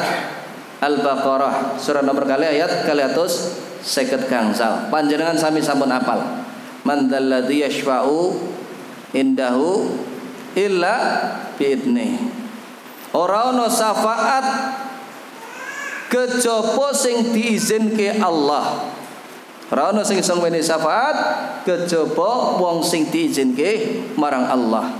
Al-Baqarah. 0.77 1.81
Surat 1.81 2.05
nomor 2.05 2.29
kali 2.29 2.45
ayat 2.45 2.85
kali 2.85 3.01
atus 3.01 3.59
seket 3.87 4.27
gangsal. 4.27 4.91
Panjenengan 4.91 5.39
sami 5.39 5.63
sampun 5.63 5.95
apal. 5.95 6.19
Man 6.83 7.07
dalladzi 7.07 7.63
yashfa'u 7.63 8.35
indahu 9.15 9.95
illa 10.59 10.97
biidni. 11.55 12.19
Ora 13.15 13.55
ana 13.55 13.71
syafaat 13.71 14.47
kejaba 16.11 16.91
sing 16.91 17.31
diizinke 17.31 18.19
Allah. 18.19 18.91
Ora 19.71 19.95
ana 19.95 20.03
sing 20.03 20.19
iso 20.19 20.35
syafaat 20.35 21.17
kejaba 21.63 22.59
wong 22.59 22.83
sing 22.83 23.07
diizinke 23.07 24.03
marang 24.19 24.51
Allah. 24.51 24.91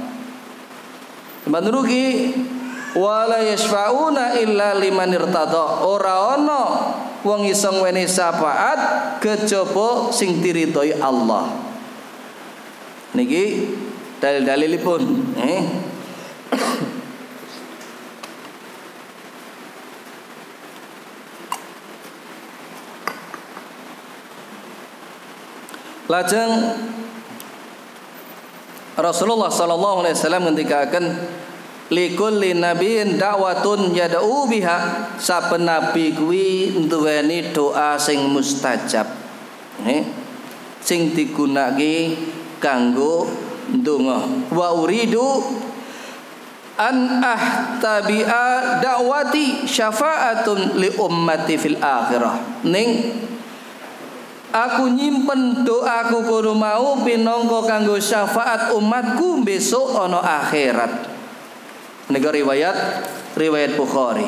Menurut 1.47 1.87
wala 2.97 3.45
yashfauna 3.45 4.41
illa 4.41 4.73
liman 4.81 5.13
irtada. 5.13 5.85
Ora 5.85 6.35
ana 6.35 6.63
wong 7.21 7.45
iso 7.45 7.69
ngweni 7.77 8.09
syafaat 8.09 9.21
kejaba 9.21 10.09
sing 10.09 10.41
diridhoi 10.41 10.97
Allah. 10.97 11.53
Niki 13.13 13.77
dalil-dalilipun 14.19 15.03
eh? 15.41 15.63
Lajeng 26.07 26.53
Rasulullah 28.97 29.51
sallallahu 29.51 30.07
alaihi 30.07 30.15
wasallam 30.15 30.43
ngendikaken 30.49 31.05
likulli 31.91 32.55
nabiyyin 32.59 33.15
da'watun 33.19 33.95
yad'u 33.95 34.51
biha 34.51 35.11
saben 35.19 35.67
nabi 35.67 36.15
kuwi 36.15 36.75
duweni 36.91 37.55
doa 37.55 37.95
sing 37.99 38.27
mustajab. 38.31 39.07
Nih, 39.87 40.03
sing 40.83 41.15
digunakake 41.15 42.17
kanggo 42.59 43.31
ndonga. 43.71 44.51
Wa 44.51 44.75
uridu 44.75 45.43
an 46.77 47.23
ahtabi'a 47.23 48.81
da'wati 48.83 49.69
syafa'atun 49.69 50.81
li 50.81 50.91
ummati 50.99 51.55
fil 51.57 51.79
akhirah. 51.79 52.67
Ning 52.67 52.91
Aku 54.57 54.89
nyimpen 54.89 55.69
doaku 55.69 56.25
kono 56.25 56.57
mau 56.57 57.05
pinangka 57.05 57.69
kanggo 57.69 58.01
syafaat 58.01 58.73
umatku 58.73 59.45
besok 59.45 60.01
ana 60.01 60.17
akhirat. 60.41 61.16
Nika 62.07 62.31
riwayat 62.31 62.77
riwayat 63.35 63.75
Bukhari. 63.75 64.27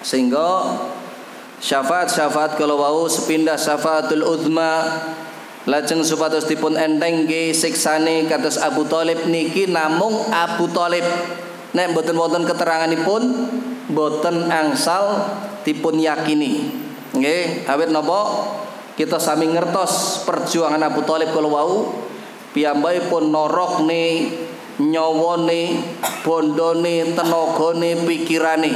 Sehingga 0.00 0.80
syafaat-syafaat 1.60 2.56
kalau 2.56 2.80
wau 2.80 3.04
sepindah 3.06 3.54
syafaatul 3.54 4.24
uzma 4.24 5.02
lajeng 5.68 6.00
supados 6.00 6.48
dipun 6.48 6.74
entengke 6.74 7.52
siksane 7.52 8.24
kados 8.26 8.56
Abu 8.58 8.88
Thalib 8.88 9.28
niki 9.28 9.68
namung 9.70 10.32
Abu 10.34 10.66
Thalib. 10.72 11.04
Nek 11.70 11.94
mboten 11.94 12.18
wonten 12.18 12.42
keteranganipun 12.48 13.22
boten 13.94 14.50
angsal 14.50 15.30
dipun 15.62 16.02
yakini. 16.02 16.66
Nggih, 17.14 17.70
awit 17.70 17.94
napa? 17.94 18.20
kita 19.00 19.16
sami 19.16 19.48
ngertos 19.48 20.28
perjuangan 20.28 20.84
Abu 20.84 21.00
Thalib 21.08 21.32
kalau 21.32 21.56
wau 21.56 21.76
pun 23.08 23.24
norok 23.32 23.88
nih 23.88 24.28
nyawone 24.80 25.84
bondone 26.24 27.12
tenagane 27.12 27.90
pikirane. 28.08 28.72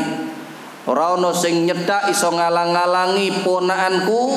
Ora 0.85 1.17
ana 1.17 1.33
sing 1.33 1.65
nyedak 1.65 2.13
iso 2.13 2.29
ngalang-alangi 2.29 3.41
ponakanku 3.41 4.37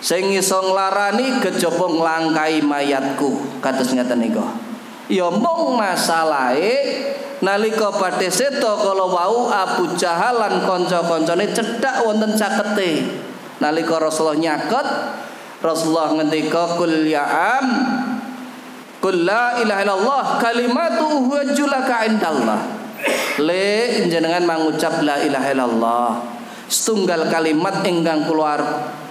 sing 0.00 0.32
iso 0.32 0.64
nglarani 0.64 1.36
kejaba 1.44 1.84
nglangkai 1.84 2.64
mayatku. 2.64 3.60
Kados 3.60 3.92
ngeten 3.92 4.24
nika 4.24 4.70
ya 5.10 5.26
mung 5.26 5.74
masalahe 5.74 7.02
nalika 7.42 7.90
badhe 7.90 8.30
seto 8.30 8.78
kala 8.78 9.04
wau 9.10 9.50
Abu 9.50 9.98
Jahal 9.98 10.38
lan 10.38 10.62
kanca-kancane 10.62 11.50
cedhak 11.50 12.06
wonten 12.06 12.38
cakete. 12.38 13.20
Nalika 13.60 14.00
Rasulullah 14.00 14.40
nyaket 14.40 14.86
Rasulullah 15.60 16.16
ngendika 16.16 16.80
kul 16.80 17.04
ya 17.04 17.28
kul 19.00 19.24
la 19.24 19.58
ilaha 19.58 19.80
illallah 19.82 20.24
kalimatu 20.38 21.26
hujjulaka 21.26 22.06
indallah. 22.06 22.60
Le 23.40 24.04
jenengan 24.12 24.44
mengucap 24.44 25.00
la 25.00 25.24
ilaha 25.24 25.48
illallah 25.48 26.08
setunggal 26.70 27.26
kalimat 27.26 27.82
ingkang 27.82 28.28
keluar 28.30 28.60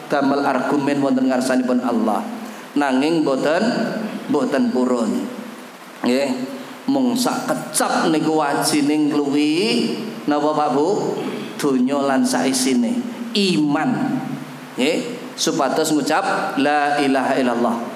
damel 0.08 0.46
argumen 0.46 1.04
wonten 1.04 1.28
ngarsanipun 1.28 1.84
Allah. 1.84 2.24
Nanging 2.78 3.26
boten 3.26 3.62
boten 4.30 4.70
purun. 4.70 5.26
Nggih 6.06 6.30
mung 6.88 7.18
sak 7.18 7.50
kecap 7.50 8.08
niku 8.14 8.40
wajine 8.40 9.12
ngluwi 9.12 9.54
napa 10.30 10.56
Pak 10.56 10.70
Bu? 10.78 10.88
Donya 11.60 12.00
lan 12.00 12.24
iman. 13.36 13.90
Nggih 14.78 14.98
supados 15.36 15.92
ngucap 15.92 16.56
la 16.62 17.02
ilaha 17.04 17.34
illallah 17.36 17.89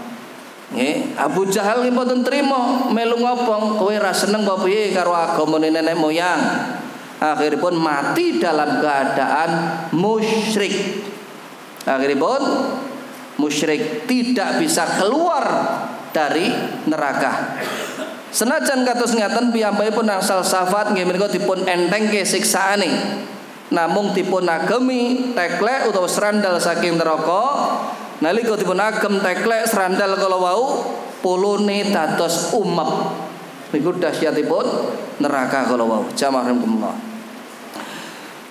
nggih. 0.73 1.15
Abu 1.15 1.45
Jahal 1.47 1.85
ki 1.85 1.93
mboten 1.93 2.25
trima 2.25 2.89
melu 2.89 3.21
ngopong 3.21 3.77
kowe 3.77 3.95
ra 3.95 4.09
seneng 4.09 4.43
apa 4.43 4.65
piye 4.65 4.91
karo 4.91 5.13
agama 5.13 5.61
nenek 5.61 5.95
moyang? 5.95 6.41
Akhiripun 7.23 7.79
mati 7.79 8.41
dalam 8.41 8.83
keadaan 8.83 9.49
musyrik. 9.95 11.05
Akhiripun 11.87 12.41
musyrik 13.39 14.09
tidak 14.09 14.59
bisa 14.59 14.83
keluar 14.99 15.45
dari 16.11 16.51
neraka. 16.89 17.61
Senajan 18.33 18.81
kados 18.81 19.13
ngaten 19.13 19.53
piyambakipun 19.53 20.09
angsal 20.09 20.41
safat 20.41 20.91
nggih 20.91 21.05
menika 21.05 21.29
dipun 21.29 21.69
entengke 21.69 22.25
siksaane 22.25 22.89
namung 23.69 24.13
dipun 24.13 24.45
agemi 24.45 25.33
teklek 25.37 25.89
utawa 25.89 26.09
serandal 26.09 26.57
saking 26.57 26.97
neraka 26.97 27.45
nalika 28.19 28.53
dipun 28.59 28.77
agem 28.77 29.23
teklek 29.23 29.65
serandal 29.65 30.13
kala 30.19 30.37
wau 30.37 30.61
pulune 31.23 31.89
dados 31.89 32.51
umep. 32.53 32.89
Niku 33.73 33.97
dahsyatipun 33.97 34.65
neraka 35.17 35.65
kala 35.65 35.81
wau 35.81 36.05
jamaah 36.13 36.45
rahimakumullah 36.45 37.13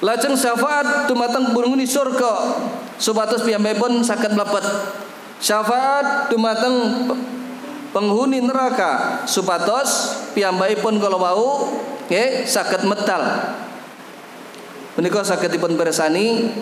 lajeng 0.03 0.35
syafaat 0.35 1.07
dumateng 1.07 1.55
penghuni 1.55 1.87
surga. 1.87 2.59
Supados 2.99 3.47
piyambakipun 3.47 4.03
saged 4.03 4.35
mlebet. 4.35 4.67
Syafaat 5.39 6.29
dumateng 6.29 7.07
penghuni 7.95 8.43
neraka. 8.43 9.23
Supados 9.25 10.21
piyambakipun 10.35 10.99
kala 10.99 11.17
wau 11.17 11.71
nggih 12.11 12.45
saged 12.45 12.83
medal. 12.85 13.23
Menika 14.99 15.25
saged 15.25 15.55
dipun 15.55 15.79
pirsani 15.79 16.53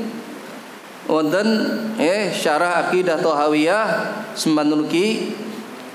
wonten 1.09 1.49
eh 1.97 2.33
syarah 2.35 2.89
akidah 2.89 3.21
Tahawiyah 3.21 3.87
sembanuki 4.37 5.37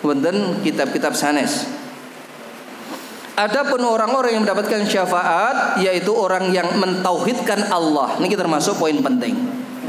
wonten 0.02 0.62
kitab-kitab 0.66 1.14
sanes 1.14 1.76
Adapun 3.36 3.84
orang-orang 3.84 4.40
yang 4.40 4.48
mendapatkan 4.48 4.88
syafaat 4.88 5.84
yaitu 5.84 6.08
orang 6.16 6.56
yang 6.56 6.72
mentauhidkan 6.80 7.68
Allah. 7.68 8.16
Ini 8.24 8.32
termasuk 8.32 8.80
poin 8.80 8.96
penting. 9.04 9.36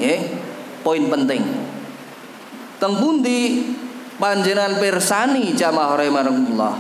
Ya, 0.02 0.18
poin 0.82 1.06
penting. 1.06 1.46
Teng 2.82 2.98
pundi 2.98 3.70
panjenengan 4.18 4.82
persani 4.82 5.54
jamaah 5.54 5.94
rahimakumullah. 5.94 6.74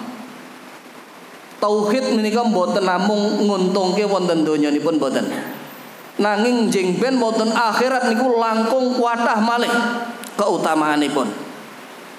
Tauhid 1.62 2.18
menika 2.18 2.42
mboten 2.42 2.82
namung 2.82 3.46
nguntungke 3.46 4.02
wonten 4.02 4.42
donya 4.42 4.68
nipun 4.68 4.98
mboten 4.98 5.24
nanging 6.16 6.72
jeng 6.72 6.96
ben 6.96 7.20
akhirat 7.20 8.08
niku 8.08 8.40
langkung 8.40 8.96
kuatah 8.96 9.36
malih 9.40 9.72
keutamaanipun 10.36 11.28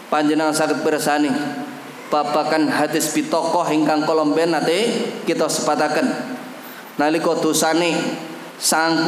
panjenengan 0.07 0.55
saged 0.55 0.81
pirsani 0.85 1.31
babakan 2.07 2.71
hadis 2.71 3.11
pitokoh 3.11 3.67
ingkang 3.67 4.07
kolomben 4.07 4.55
nate 4.55 5.11
kita 5.27 5.47
sepataken. 5.47 6.07
Nalika 6.97 7.37
dosane 7.37 7.93
99 8.57 9.05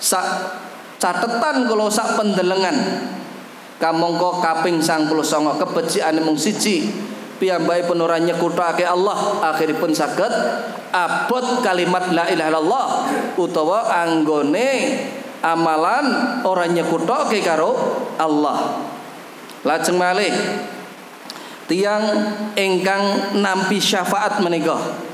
sak 0.00 0.26
catetan 0.96 1.68
kalau 1.68 1.92
sak 1.92 2.16
pendelengan 2.16 2.72
kamangka 3.76 4.40
kaping 4.40 4.80
99 4.80 5.60
kebecikan 5.60 6.16
mung 6.24 6.40
siji 6.40 6.88
piyambakipun 7.38 7.98
ora 8.02 8.18
nyekutake 8.18 8.82
Allah 8.84 9.42
akhiripun 9.54 9.94
saged 9.94 10.30
abot 10.90 11.62
kalimat 11.62 12.10
la 12.10 12.26
ilaha 12.28 12.48
illallah 12.50 12.88
utawa 13.38 13.86
anggone 14.02 14.98
amalan 15.42 16.06
orang 16.42 16.74
nyekutake 16.74 17.40
karo 17.40 17.74
Allah. 18.18 18.82
Lajeng 19.62 19.98
malih 19.98 20.34
tiang 21.70 22.04
ingkang 22.58 23.38
nampi 23.38 23.78
syafaat 23.78 24.42
menika. 24.42 25.06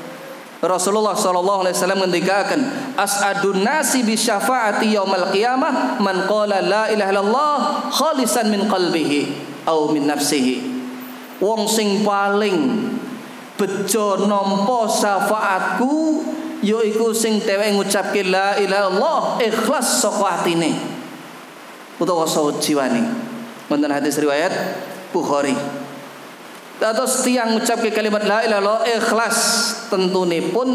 Rasulullah 0.65 1.13
sallallahu 1.13 1.69
alaihi 1.69 1.77
wasallam 1.77 2.01
ngendikaken 2.09 2.61
as'adun 2.97 3.61
nasi 3.61 4.01
bi 4.01 4.17
syafaati 4.17 4.97
yaumil 4.97 5.29
qiyamah 5.29 6.01
man 6.01 6.25
qala 6.25 6.65
la 6.65 6.89
ilaha 6.89 7.11
illallah 7.13 7.57
khalisan 7.93 8.49
min 8.49 8.65
qalbihi 8.65 9.21
au 9.69 9.93
min 9.93 10.09
nafsihi 10.09 10.74
wong 11.43 11.67
sing 11.67 12.07
paling 12.07 12.91
bejo 13.55 14.27
nampa 14.27 14.91
syafaatku 14.91 16.23
yaiku 16.65 17.15
sing 17.15 17.39
dheweke 17.39 17.77
ngucapke 17.79 18.21
la 18.27 18.59
ilaha 18.59 18.91
illallah 18.91 19.21
ikhlas 19.43 20.03
saka 20.03 20.43
atine. 20.43 20.75
Utawa 22.01 22.27
saka 22.27 22.59
jiwane. 22.59 23.03
Wonten 23.71 23.93
hadis 23.93 24.19
riwayat 24.19 24.53
Bukhari. 25.15 25.55
Atau 26.83 27.07
tiang 27.07 27.55
ucap 27.55 27.81
ke 27.81 27.95
kalimat 27.95 28.27
la 28.27 28.43
ilaha 28.43 28.61
illallah 28.61 28.81
ikhlas 28.99 29.39
tentune 29.89 30.51
pun 30.51 30.69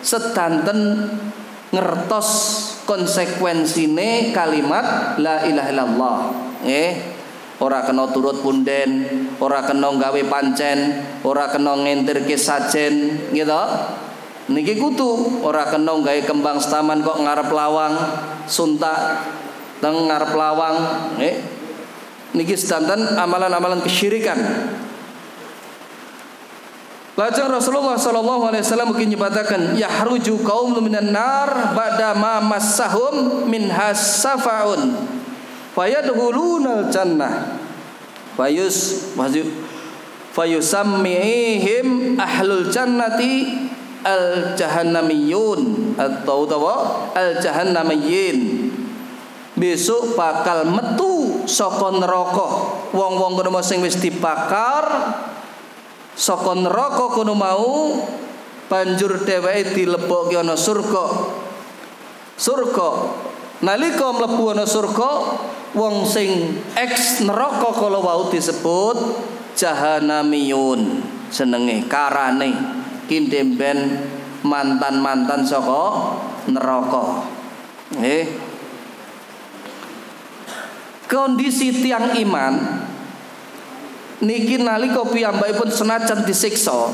sedanten 0.00 1.10
ngertos 1.74 2.28
konsekuensine 2.86 4.30
kalimat 4.30 5.18
la 5.18 5.42
ilaha 5.42 5.68
illallah. 5.74 6.16
Eh 6.62 7.11
ora 7.62 7.86
kena 7.86 8.10
turut 8.10 8.42
punden 8.42 9.06
ora 9.38 9.62
kena 9.62 9.94
gawe 9.94 10.22
pancen 10.26 10.98
ora 11.22 11.46
kena 11.46 11.78
ngentirke 11.78 12.34
sajen 12.34 13.30
gitu. 13.30 13.62
Niki 14.50 14.74
kutu 14.74 15.38
ora 15.46 15.70
kena 15.70 15.94
gawe 15.94 16.20
kembang 16.26 16.58
setaman 16.58 17.06
kok 17.06 17.22
ngarep 17.22 17.48
lawang 17.54 17.94
suntak 18.50 19.22
teng 19.78 20.10
ngarep 20.10 20.34
lawang 20.34 20.76
eh. 21.22 21.38
Niki 22.32 22.56
sedanten 22.56 23.12
amalan-amalan 23.20 23.84
kesyirikan. 23.84 24.40
Lajeng 27.12 27.52
Rasulullah 27.52 28.00
sallallahu 28.00 28.48
alaihi 28.48 28.64
wasallam 28.64 28.88
mungkin 28.96 29.12
nyebatakan 29.12 29.76
yahruju 29.76 30.40
kaum 30.40 30.72
minan 30.80 31.12
nar 31.12 31.76
ba'da 31.76 32.16
ma 32.16 32.40
massahum 32.40 33.44
min 33.52 33.68
hasafaun 33.68 34.96
fayadkhuluna 35.72 36.88
jannah. 36.92 37.58
Fayus 38.32 39.12
fayusammihim 40.32 42.16
ahlul 42.16 42.72
jannati 42.72 43.68
al 44.02 44.56
jahannamiyun 44.56 45.92
atau 46.00 46.48
tawa 46.48 46.74
al 47.12 47.36
jahannamiyyin 47.44 48.72
besok 49.52 50.16
bakal 50.16 50.64
metu 50.64 51.44
saka 51.44 51.92
neraka. 51.92 52.48
Wong-wong 52.96 53.36
kono 53.36 53.60
sing 53.60 53.84
wis 53.84 54.00
dibakar 54.00 54.88
saka 56.16 56.56
neraka 56.56 57.12
kono 57.12 57.36
mau 57.36 58.00
banjur 58.72 59.20
dheweke 59.28 59.76
dilebokke 59.76 60.40
ana 60.40 60.56
surga. 60.56 61.04
Surga 62.40 62.88
nalika 63.62 64.10
mlebu 64.10 64.52
ana 64.52 64.66
surga 64.66 65.10
wong 65.72 66.04
sing 66.04 66.60
ex 66.76 67.22
neraka 67.22 67.70
kala 67.72 67.98
wau 68.02 68.28
disebut 68.28 68.98
jahanamiyun. 69.56 71.00
Senenge 71.32 71.88
karane 71.88 72.52
kindemben 73.08 74.04
mantan-mantan 74.44 75.46
saka 75.48 76.12
neraka. 76.52 77.24
Nggih 77.96 78.52
kondisi 81.12 81.68
tiang 81.76 82.16
iman 82.16 82.54
niki 84.24 84.56
nalika 84.56 85.04
piyambakipun 85.04 85.68
senajan 85.68 86.24
disiksa 86.24 86.88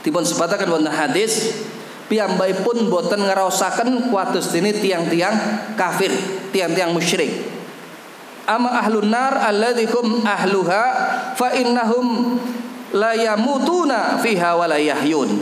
dipun 0.00 0.24
sebataken 0.24 0.72
wonten 0.72 0.88
hadis 0.88 1.60
piyambakipun 2.12 2.92
boten 2.92 3.24
ngraosaken 3.24 4.12
kuatus 4.12 4.52
dene 4.52 4.76
tiang-tiang 4.76 5.32
kafir, 5.80 6.12
tiang-tiang 6.52 6.92
musyrik. 6.92 7.48
Ama 8.44 8.84
ahlun 8.84 9.08
nar 9.08 9.40
alladzihum 9.40 10.20
ahluha 10.20 10.84
fa 11.32 11.56
innahum 11.56 12.36
la 12.92 13.16
yamutuna 13.16 14.20
fiha 14.20 14.52
wa 14.52 14.68
la 14.68 14.76
yahyun. 14.76 15.40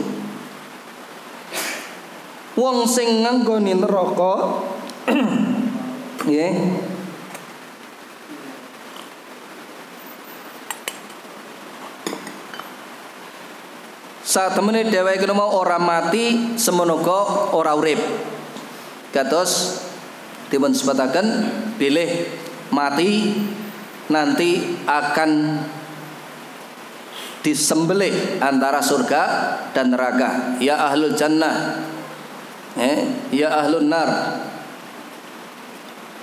Wong 2.55 2.87
sing 2.87 3.19
nganggoni 3.27 3.75
neraka 3.75 4.63
nggih 6.23 6.55
saat 14.31 14.55
temene 14.55 14.87
dheweke 14.87 15.27
mau 15.35 15.59
ora 15.59 15.75
mati 15.75 16.55
semonoga 16.55 17.51
ora 17.51 17.75
urip. 17.75 17.99
Kados 19.11 19.83
dipun 20.47 20.71
sebataken 20.71 21.51
pilih 21.75 22.31
mati 22.71 23.35
nanti 24.07 24.79
akan 24.87 25.59
disembelih 27.43 28.39
antara 28.39 28.79
surga 28.79 29.23
dan 29.75 29.91
neraka. 29.91 30.55
Ya 30.63 30.79
ahlul 30.79 31.11
jannah. 31.11 31.83
Eh 32.79 33.27
ya 33.35 33.51
ahlun 33.51 33.91
nar. 33.91 34.39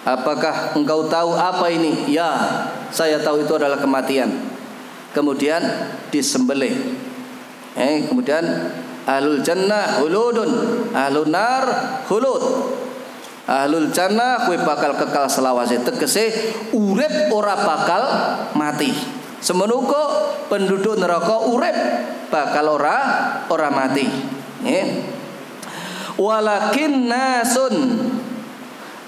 Apakah 0.09 0.73
engkau 0.81 1.13
tahu 1.13 1.37
apa 1.37 1.69
ini? 1.69 2.09
Ya 2.09 2.33
saya 2.89 3.21
tahu 3.21 3.45
itu 3.45 3.53
adalah 3.53 3.77
kematian. 3.77 4.33
Kemudian 5.13 5.61
disembelih 6.09 6.73
Eh, 7.77 8.09
kemudian 8.09 8.45
ahlul 9.05 9.41
jannah 9.45 10.01
huludun, 10.01 10.51
ahlun 10.93 11.29
nar 11.29 11.65
hulud. 12.09 12.45
Ahlul 13.49 13.89
jannah 13.89 14.45
kue 14.45 14.61
bakal 14.61 14.93
kekal 14.93 15.25
selawase 15.25 15.81
tegese 15.81 16.53
urip 16.77 17.33
ora 17.33 17.57
bakal 17.57 18.03
mati. 18.53 18.93
Semenuko 19.41 20.29
penduduk 20.53 21.01
neraka 21.01 21.49
urip 21.49 21.77
bakal 22.29 22.77
ora 22.77 22.97
ora 23.49 23.73
mati. 23.73 24.05
Eh. 24.69 24.87
Walakin 26.21 27.09
nasun 27.09 27.75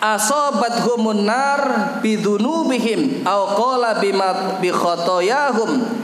asobat 0.00 0.88
humun 0.88 1.28
nar 1.28 1.60
bidunubihim 2.00 3.20
au 3.28 3.52
qala 3.52 4.00
bima 4.00 4.56
bi 4.56 4.72
khotoyahum 4.72 5.99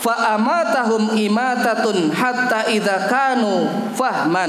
fa 0.00 0.40
amatahum 0.40 1.12
imatatun 1.12 2.08
hatta 2.08 2.72
idza 2.72 3.04
kanu 3.04 3.68
fahman. 3.92 4.48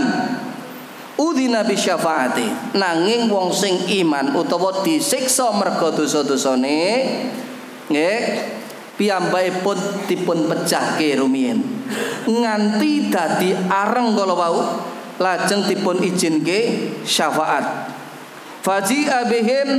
Udina 1.20 1.68
bi 1.68 1.76
syafaati. 1.76 2.74
Nanging 2.80 3.28
wong 3.28 3.52
sing 3.52 3.76
iman 4.02 4.32
utawa 4.34 4.82
disiksa 4.82 5.52
merga 5.54 5.91
dosa-dosane 5.91 6.80
nggih 7.91 8.20
piyambakipun 8.95 10.08
dipun 10.08 10.47
pecahke 10.47 11.20
rumiyin. 11.20 11.60
Nganti 12.26 13.12
dadi 13.12 13.52
areng 13.54 14.16
kala 14.16 14.34
wau 14.34 14.58
lajeng 15.20 15.68
dipun 15.68 15.99
izinke 16.02 16.89
syafaat. 17.04 17.91
Faji 18.62 19.10
abihim 19.10 19.70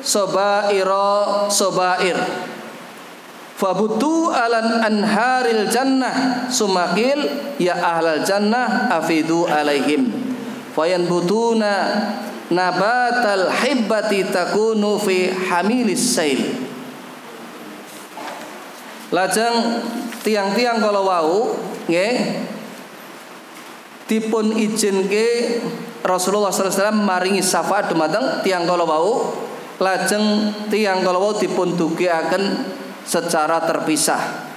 sobairo 0.00 1.46
sobair 1.52 2.16
fabutu 3.62 4.34
alan 4.34 4.82
anharil 4.82 5.70
jannah. 5.70 6.50
Sumakil 6.50 7.22
ya 7.62 7.78
ahlal 7.78 8.26
jannah 8.26 8.90
afidu 8.90 9.46
alaihim. 9.46 10.10
Fayanbutuna 10.74 11.72
nabatal 12.50 13.54
hibbati 13.54 14.26
takunu 14.34 14.98
fi 14.98 15.30
hamilis 15.30 16.02
sail. 16.02 16.42
Lajeng 19.14 19.78
tiang-tiang 20.26 20.82
kalau 20.82 21.06
wau 21.06 21.38
nggih 21.86 22.42
dipun 24.08 24.56
izinke 24.56 25.60
Rasulullah 26.02 26.50
SAW 26.50 26.96
maringi 26.96 27.44
syafaat 27.44 27.92
dumateng 27.92 28.42
tiang 28.42 28.66
kalau 28.66 28.88
wau. 28.88 29.12
Lajeng 29.76 30.56
tiang 30.72 31.04
kalau 31.04 31.20
wau 31.20 31.32
dipun 31.36 31.76
dugiaken 31.76 32.42
secara 33.04 33.62
terpisah. 33.64 34.50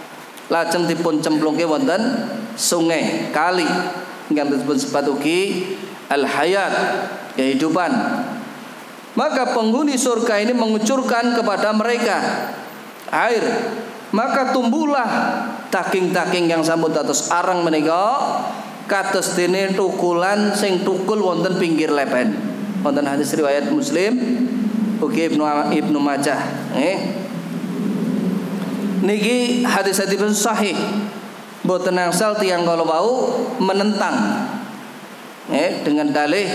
Lajeng 0.46 0.86
dipun 0.86 1.26
cemplungke 1.26 1.66
wonten 1.66 2.02
sungai, 2.54 3.34
kali 3.34 3.66
ingkang 4.30 4.54
disebut 4.54 4.78
sebat 4.78 5.06
ugi 5.10 5.74
al 6.10 6.22
hayat, 6.22 6.74
kehidupan. 7.34 7.92
Maka 9.16 9.56
penghuni 9.56 9.96
surga 9.96 10.44
ini 10.44 10.54
mengucurkan 10.54 11.34
kepada 11.34 11.72
mereka 11.72 12.18
air. 13.10 13.44
Maka 14.12 14.54
tumbuhlah 14.54 15.10
daging-daging 15.72 16.52
yang 16.52 16.62
sambut 16.64 16.94
atas 16.96 17.32
arang 17.32 17.64
menika 17.64 18.38
kados 18.86 19.34
dene 19.34 19.74
tukulan 19.74 20.54
sing 20.54 20.86
tukul 20.86 21.20
wonten 21.20 21.58
pinggir 21.58 21.90
lepen. 21.90 22.38
Wonten 22.86 23.08
hadis 23.08 23.34
riwayat 23.34 23.72
Muslim 23.74 24.14
ugi 25.02 25.32
Ibnu 25.32 25.44
Ibnu 25.74 26.00
Majah. 26.00 26.40
Eh, 26.76 27.25
niki 29.06 29.62
hadis 29.62 30.02
hadis 30.02 30.20
sahih 30.36 30.74
boten 31.62 31.96
angsal 31.96 32.34
tiang 32.42 32.66
kalau 32.66 32.86
bau 32.86 33.14
menentang 33.62 34.50
eh, 35.54 35.86
dengan 35.86 36.10
dalih 36.10 36.50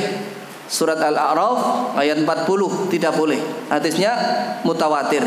surat 0.66 0.98
Al-A'raf 0.98 1.94
ayat 1.98 2.22
40 2.22 2.90
tidak 2.90 3.14
boleh 3.14 3.38
hadisnya 3.70 4.12
mutawatir 4.66 5.22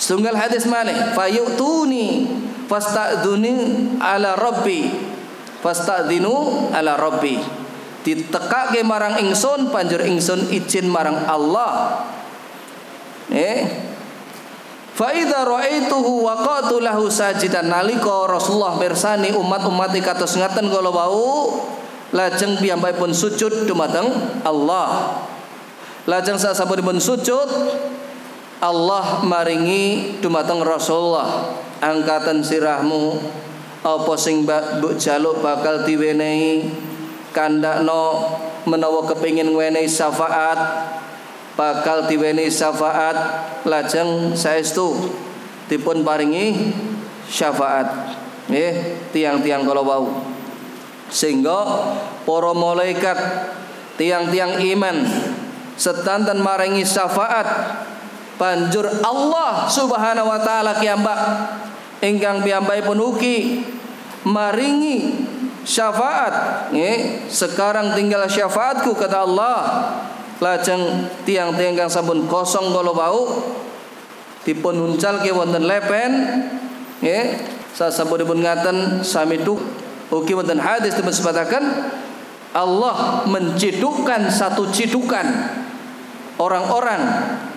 Setunggal 0.00 0.32
hadis 0.32 0.64
mana? 0.64 1.12
Fayutuni 1.12 2.24
fasta'duni 2.64 3.52
ala 4.00 4.32
rabbi. 4.32 4.88
Fasta'dinu 5.60 6.72
ala 6.72 6.96
rabbi. 6.96 7.36
Ditekake 8.00 8.80
marang 8.80 9.20
ingsun 9.20 9.68
panjur 9.68 10.00
ingsun 10.00 10.48
izin 10.48 10.88
marang 10.88 11.20
Allah. 11.28 12.00
Eh, 13.28 13.89
Fa 15.00 15.16
idza 15.16 15.48
ra'aituhu 15.48 16.28
waqatu 16.28 16.76
lahu 16.84 17.08
sajidan. 17.08 17.72
Nalika 17.72 18.28
Rasulullah 18.28 18.76
mirsani 18.76 19.32
umat-umat 19.32 19.96
kados 20.04 20.36
ngaten 20.36 20.68
kala 20.68 20.92
wau 20.92 21.56
lajeng 22.12 22.60
piyambakipun 22.60 23.16
sujud 23.16 23.64
dumateng 23.64 24.12
Allah. 24.44 25.16
Lajeng 26.04 26.36
sasampunipun 26.36 27.00
sujud 27.00 27.48
Allah 28.60 29.24
maringi 29.24 30.20
dumateng 30.20 30.60
Rasulullah. 30.60 31.48
Angkatan 31.80 32.44
sirahmu 32.44 33.16
apa 33.80 34.12
sing 34.20 34.44
mbok 34.44 35.00
jaluk 35.00 35.40
bakal 35.40 35.88
diwenehi? 35.88 36.68
Kandakno 37.32 38.36
menawa 38.68 39.08
kepingin 39.08 39.48
ngwenehi 39.48 39.88
syafaat 39.88 40.60
bakal 41.60 42.08
diweni 42.08 42.48
syafaat. 42.48 43.16
Lajeng 43.68 44.32
saestu 44.32 45.12
dipun 45.68 46.00
paringi 46.00 46.72
syafaat. 47.28 48.16
Nggih 48.48 48.96
tiang-tiang 49.12 49.68
kalau 49.68 49.84
wau. 49.84 50.06
Sehingga 51.12 51.60
para 52.24 52.52
malaikat 52.56 53.18
tiang-tiang 54.00 54.56
iman 54.72 55.04
setanten 55.76 56.40
maringi 56.40 56.88
syafaat. 56.88 57.76
Banjur 58.40 58.88
Allah 59.04 59.68
Subhanahu 59.68 60.32
wa 60.32 60.40
taala 60.40 60.80
kiambak 60.80 61.20
ingkang 62.00 62.40
piyambakipun 62.40 62.96
ugi 62.96 63.60
maringi 64.24 65.28
syafaat. 65.68 66.66
Nggih 66.72 67.28
sekarang 67.28 67.92
tinggal 67.92 68.24
syafaatku 68.24 68.96
kata 68.96 69.28
Allah 69.28 69.58
lajeng 70.40 71.06
tiang-tiang 71.28 71.76
kang 71.76 71.90
sampun 71.92 72.24
kosong 72.24 72.72
kala 72.72 72.92
wau 72.96 73.44
dipun 74.42 74.72
huncalke 74.72 75.28
wonten 75.36 75.68
lepen 75.68 76.10
nggih 77.04 77.44
sasampunipun 77.76 78.40
ngaten 78.40 79.04
sami 79.04 79.40
tu 79.44 79.60
ugi 80.08 80.32
wonten 80.32 80.56
hadis 80.56 80.96
dipun 80.96 81.12
sebataken 81.12 81.64
Allah 82.50 83.22
mencidukkan 83.30 84.26
satu 84.26 84.74
cidukan 84.74 85.22
orang-orang 86.40 86.98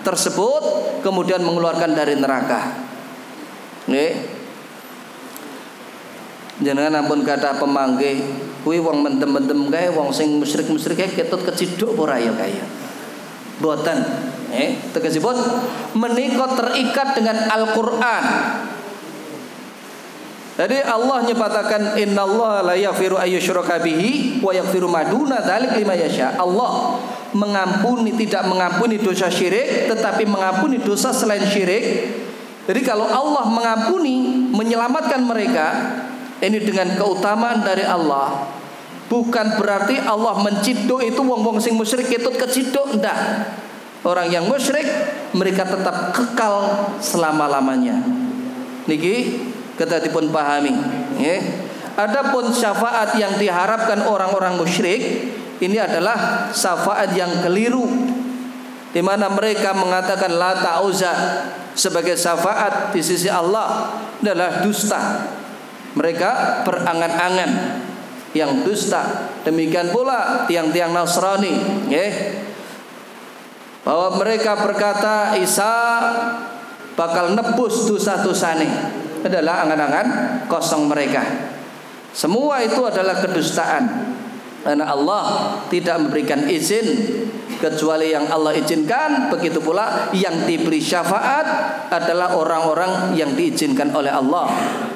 tersebut 0.06 0.62
kemudian 1.00 1.42
mengeluarkan 1.42 1.96
dari 1.96 2.14
neraka. 2.14 2.60
Nggih. 3.90 4.33
Jenengan 6.62 7.02
ampun 7.02 7.26
kata 7.26 7.58
pemanggih 7.58 8.22
kuwi 8.62 8.78
wong 8.78 9.02
mendem-mendem 9.02 9.66
kae 9.74 9.90
wong 9.90 10.14
sing 10.14 10.38
musyrik-musyrik 10.38 10.94
kae 10.94 11.10
ketut 11.10 11.42
keciduk 11.42 11.98
ora 11.98 12.14
ya 12.22 12.30
kaya. 12.30 12.62
Boten. 13.58 13.98
Eh, 14.54 14.78
tegesipun 14.94 15.34
menika 15.98 16.46
terikat 16.54 17.18
dengan 17.18 17.50
Al-Qur'an. 17.50 18.24
Jadi 20.54 20.78
Allah 20.86 21.26
nyebatakan 21.26 21.98
innallaha 21.98 22.62
la 22.62 22.78
yaghfiru 22.78 23.18
ayyusyraka 23.18 23.82
bihi 23.82 24.38
wa 24.38 24.54
yaghfiru 24.54 24.86
maduna 24.86 25.42
dzalik 25.42 25.74
lima 25.74 25.98
yasha. 25.98 26.38
Allah 26.38 27.02
mengampuni 27.34 28.14
tidak 28.14 28.46
mengampuni 28.46 29.02
dosa 29.02 29.26
syirik 29.26 29.90
tetapi 29.90 30.22
mengampuni 30.22 30.78
dosa 30.78 31.10
selain 31.10 31.42
syirik. 31.42 32.14
Jadi 32.70 32.80
kalau 32.86 33.10
Allah 33.10 33.42
mengampuni 33.50 34.46
menyelamatkan 34.54 35.26
mereka 35.26 35.66
ini 36.44 36.60
dengan 36.60 36.92
keutamaan 36.94 37.64
dari 37.64 37.82
Allah. 37.82 38.52
Bukan 39.08 39.60
berarti 39.60 40.00
Allah 40.00 40.40
menciduk 40.40 41.04
itu 41.04 41.20
wong-wong 41.20 41.60
sing 41.60 41.76
musyrik 41.76 42.08
itu 42.08 42.30
keciduk 42.34 42.96
ndak. 43.00 43.16
Orang 44.04 44.28
yang 44.28 44.48
musyrik 44.48 44.84
mereka 45.32 45.64
tetap 45.64 46.12
kekal 46.12 46.88
selama-lamanya. 47.00 48.00
Niki 48.84 49.40
kita 49.74 50.00
dipun 50.04 50.28
pahami 50.28 50.70
ya. 51.18 51.40
adapun 51.98 52.52
syafaat 52.52 53.16
yang 53.16 53.34
diharapkan 53.40 54.04
orang-orang 54.04 54.60
musyrik 54.60 55.32
ini 55.62 55.78
adalah 55.80 56.50
syafaat 56.52 57.16
yang 57.16 57.30
keliru. 57.40 57.86
Di 58.94 59.02
mana 59.02 59.26
mereka 59.26 59.74
mengatakan 59.74 60.38
la 60.38 60.54
ta'uza 60.54 61.12
sebagai 61.74 62.14
syafaat 62.14 62.94
di 62.94 63.02
sisi 63.02 63.26
Allah 63.26 63.90
adalah 64.22 64.62
dusta 64.62 65.26
mereka 65.94 66.62
berangan-angan 66.66 67.50
yang 68.34 68.66
dusta. 68.66 69.30
Demikian 69.46 69.94
pula 69.94 70.44
tiang-tiang 70.50 70.90
Nasrani, 70.90 71.86
ya. 71.86 72.34
Bahwa 73.86 74.18
mereka 74.18 74.58
berkata 74.58 75.38
Isa 75.38 75.72
bakal 76.98 77.38
nebus 77.38 77.86
dosa-dosane. 77.86 78.66
Adalah 79.24 79.64
angan-angan 79.64 80.06
kosong 80.50 80.84
mereka. 80.84 81.24
Semua 82.12 82.60
itu 82.60 82.84
adalah 82.84 83.24
kedustaan. 83.24 84.12
Karena 84.64 84.92
Allah 84.92 85.24
tidak 85.68 85.96
memberikan 86.00 86.44
izin 86.48 86.84
kecuali 87.60 88.12
yang 88.12 88.28
Allah 88.28 88.56
izinkan 88.56 89.28
begitu 89.32 89.60
pula 89.60 90.12
yang 90.16 90.44
diberi 90.48 90.80
syafaat 90.80 91.46
adalah 91.92 92.32
orang-orang 92.36 93.16
yang 93.16 93.32
diizinkan 93.36 93.92
oleh 93.92 94.12
Allah 94.12 94.48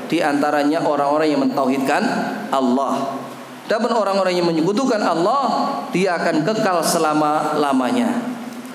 di 0.08 0.24
antaranya 0.24 0.82
orang-orang 0.82 1.28
yang 1.30 1.40
mentauhidkan 1.44 2.02
Allah. 2.48 3.14
Dan 3.68 3.84
orang-orang 3.84 4.32
yang 4.32 4.48
menyekutukan 4.48 4.96
Allah, 4.96 5.76
dia 5.92 6.16
akan 6.16 6.40
kekal 6.40 6.80
selama-lamanya. 6.80 8.16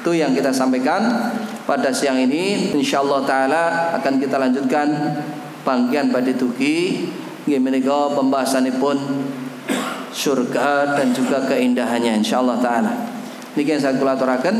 Itu 0.05 0.13
yang 0.13 0.37
kita 0.37 0.53
sampaikan 0.53 1.33
pada 1.65 1.89
siang 1.89 2.21
ini. 2.21 2.69
Insyaallah 2.77 3.25
taala 3.25 3.63
akan 3.97 4.21
kita 4.21 4.37
lanjutkan 4.37 4.87
bagian 5.65 6.13
pada 6.13 6.29
tuki 6.35 7.09
nggih 7.43 7.59
pembahasan 7.89 8.69
pun 8.79 8.95
surga 10.13 10.95
dan 10.95 11.11
juga 11.11 11.41
keindahannya 11.49 12.21
insyaallah 12.21 12.61
taala. 12.61 12.93
Niki 13.57 13.73
yang 13.73 13.81
saya 13.81 13.97
kulaturaken. 13.97 14.55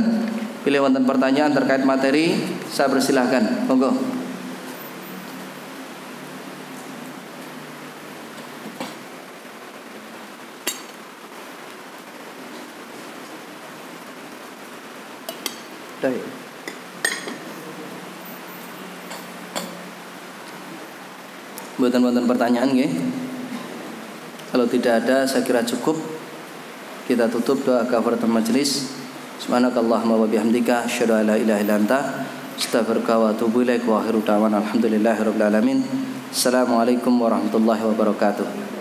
Pilih 0.63 0.80
wonten 0.80 1.03
pertanyaan 1.03 1.51
terkait 1.51 1.84
materi, 1.84 2.39
saya 2.71 2.88
persilahkan. 2.88 3.67
Monggo. 3.67 4.22
Buatan-buatan 21.84 22.23
pertanyaan 22.23 22.71
nggih. 22.71 22.91
Kalau 24.55 24.63
tidak 24.71 25.03
ada 25.03 25.27
saya 25.27 25.43
kira 25.43 25.67
cukup. 25.67 25.99
Kita 27.03 27.27
tutup 27.27 27.59
doa 27.67 27.84
kafaratul 27.84 28.31
majelis. 28.31 28.95
Subhanakallahumma 29.43 30.15
wa 30.15 30.23
bihamdika 30.23 30.88
asyhadu 30.88 31.19
an 31.19 31.27
la 31.27 31.36
ilaha 31.36 31.59
illa 31.59 31.75
anta 31.75 31.99
astaghfiruka 32.55 33.19
wa 33.19 33.36
atubu 33.36 33.67
ilaik 33.67 33.84
wa 33.84 33.99
akhiru 33.99 34.23
da'wana 34.23 34.63
alamin. 34.63 35.84
Assalamualaikum 36.31 37.11
warahmatullahi 37.19 37.84
wabarakatuh. 37.84 38.72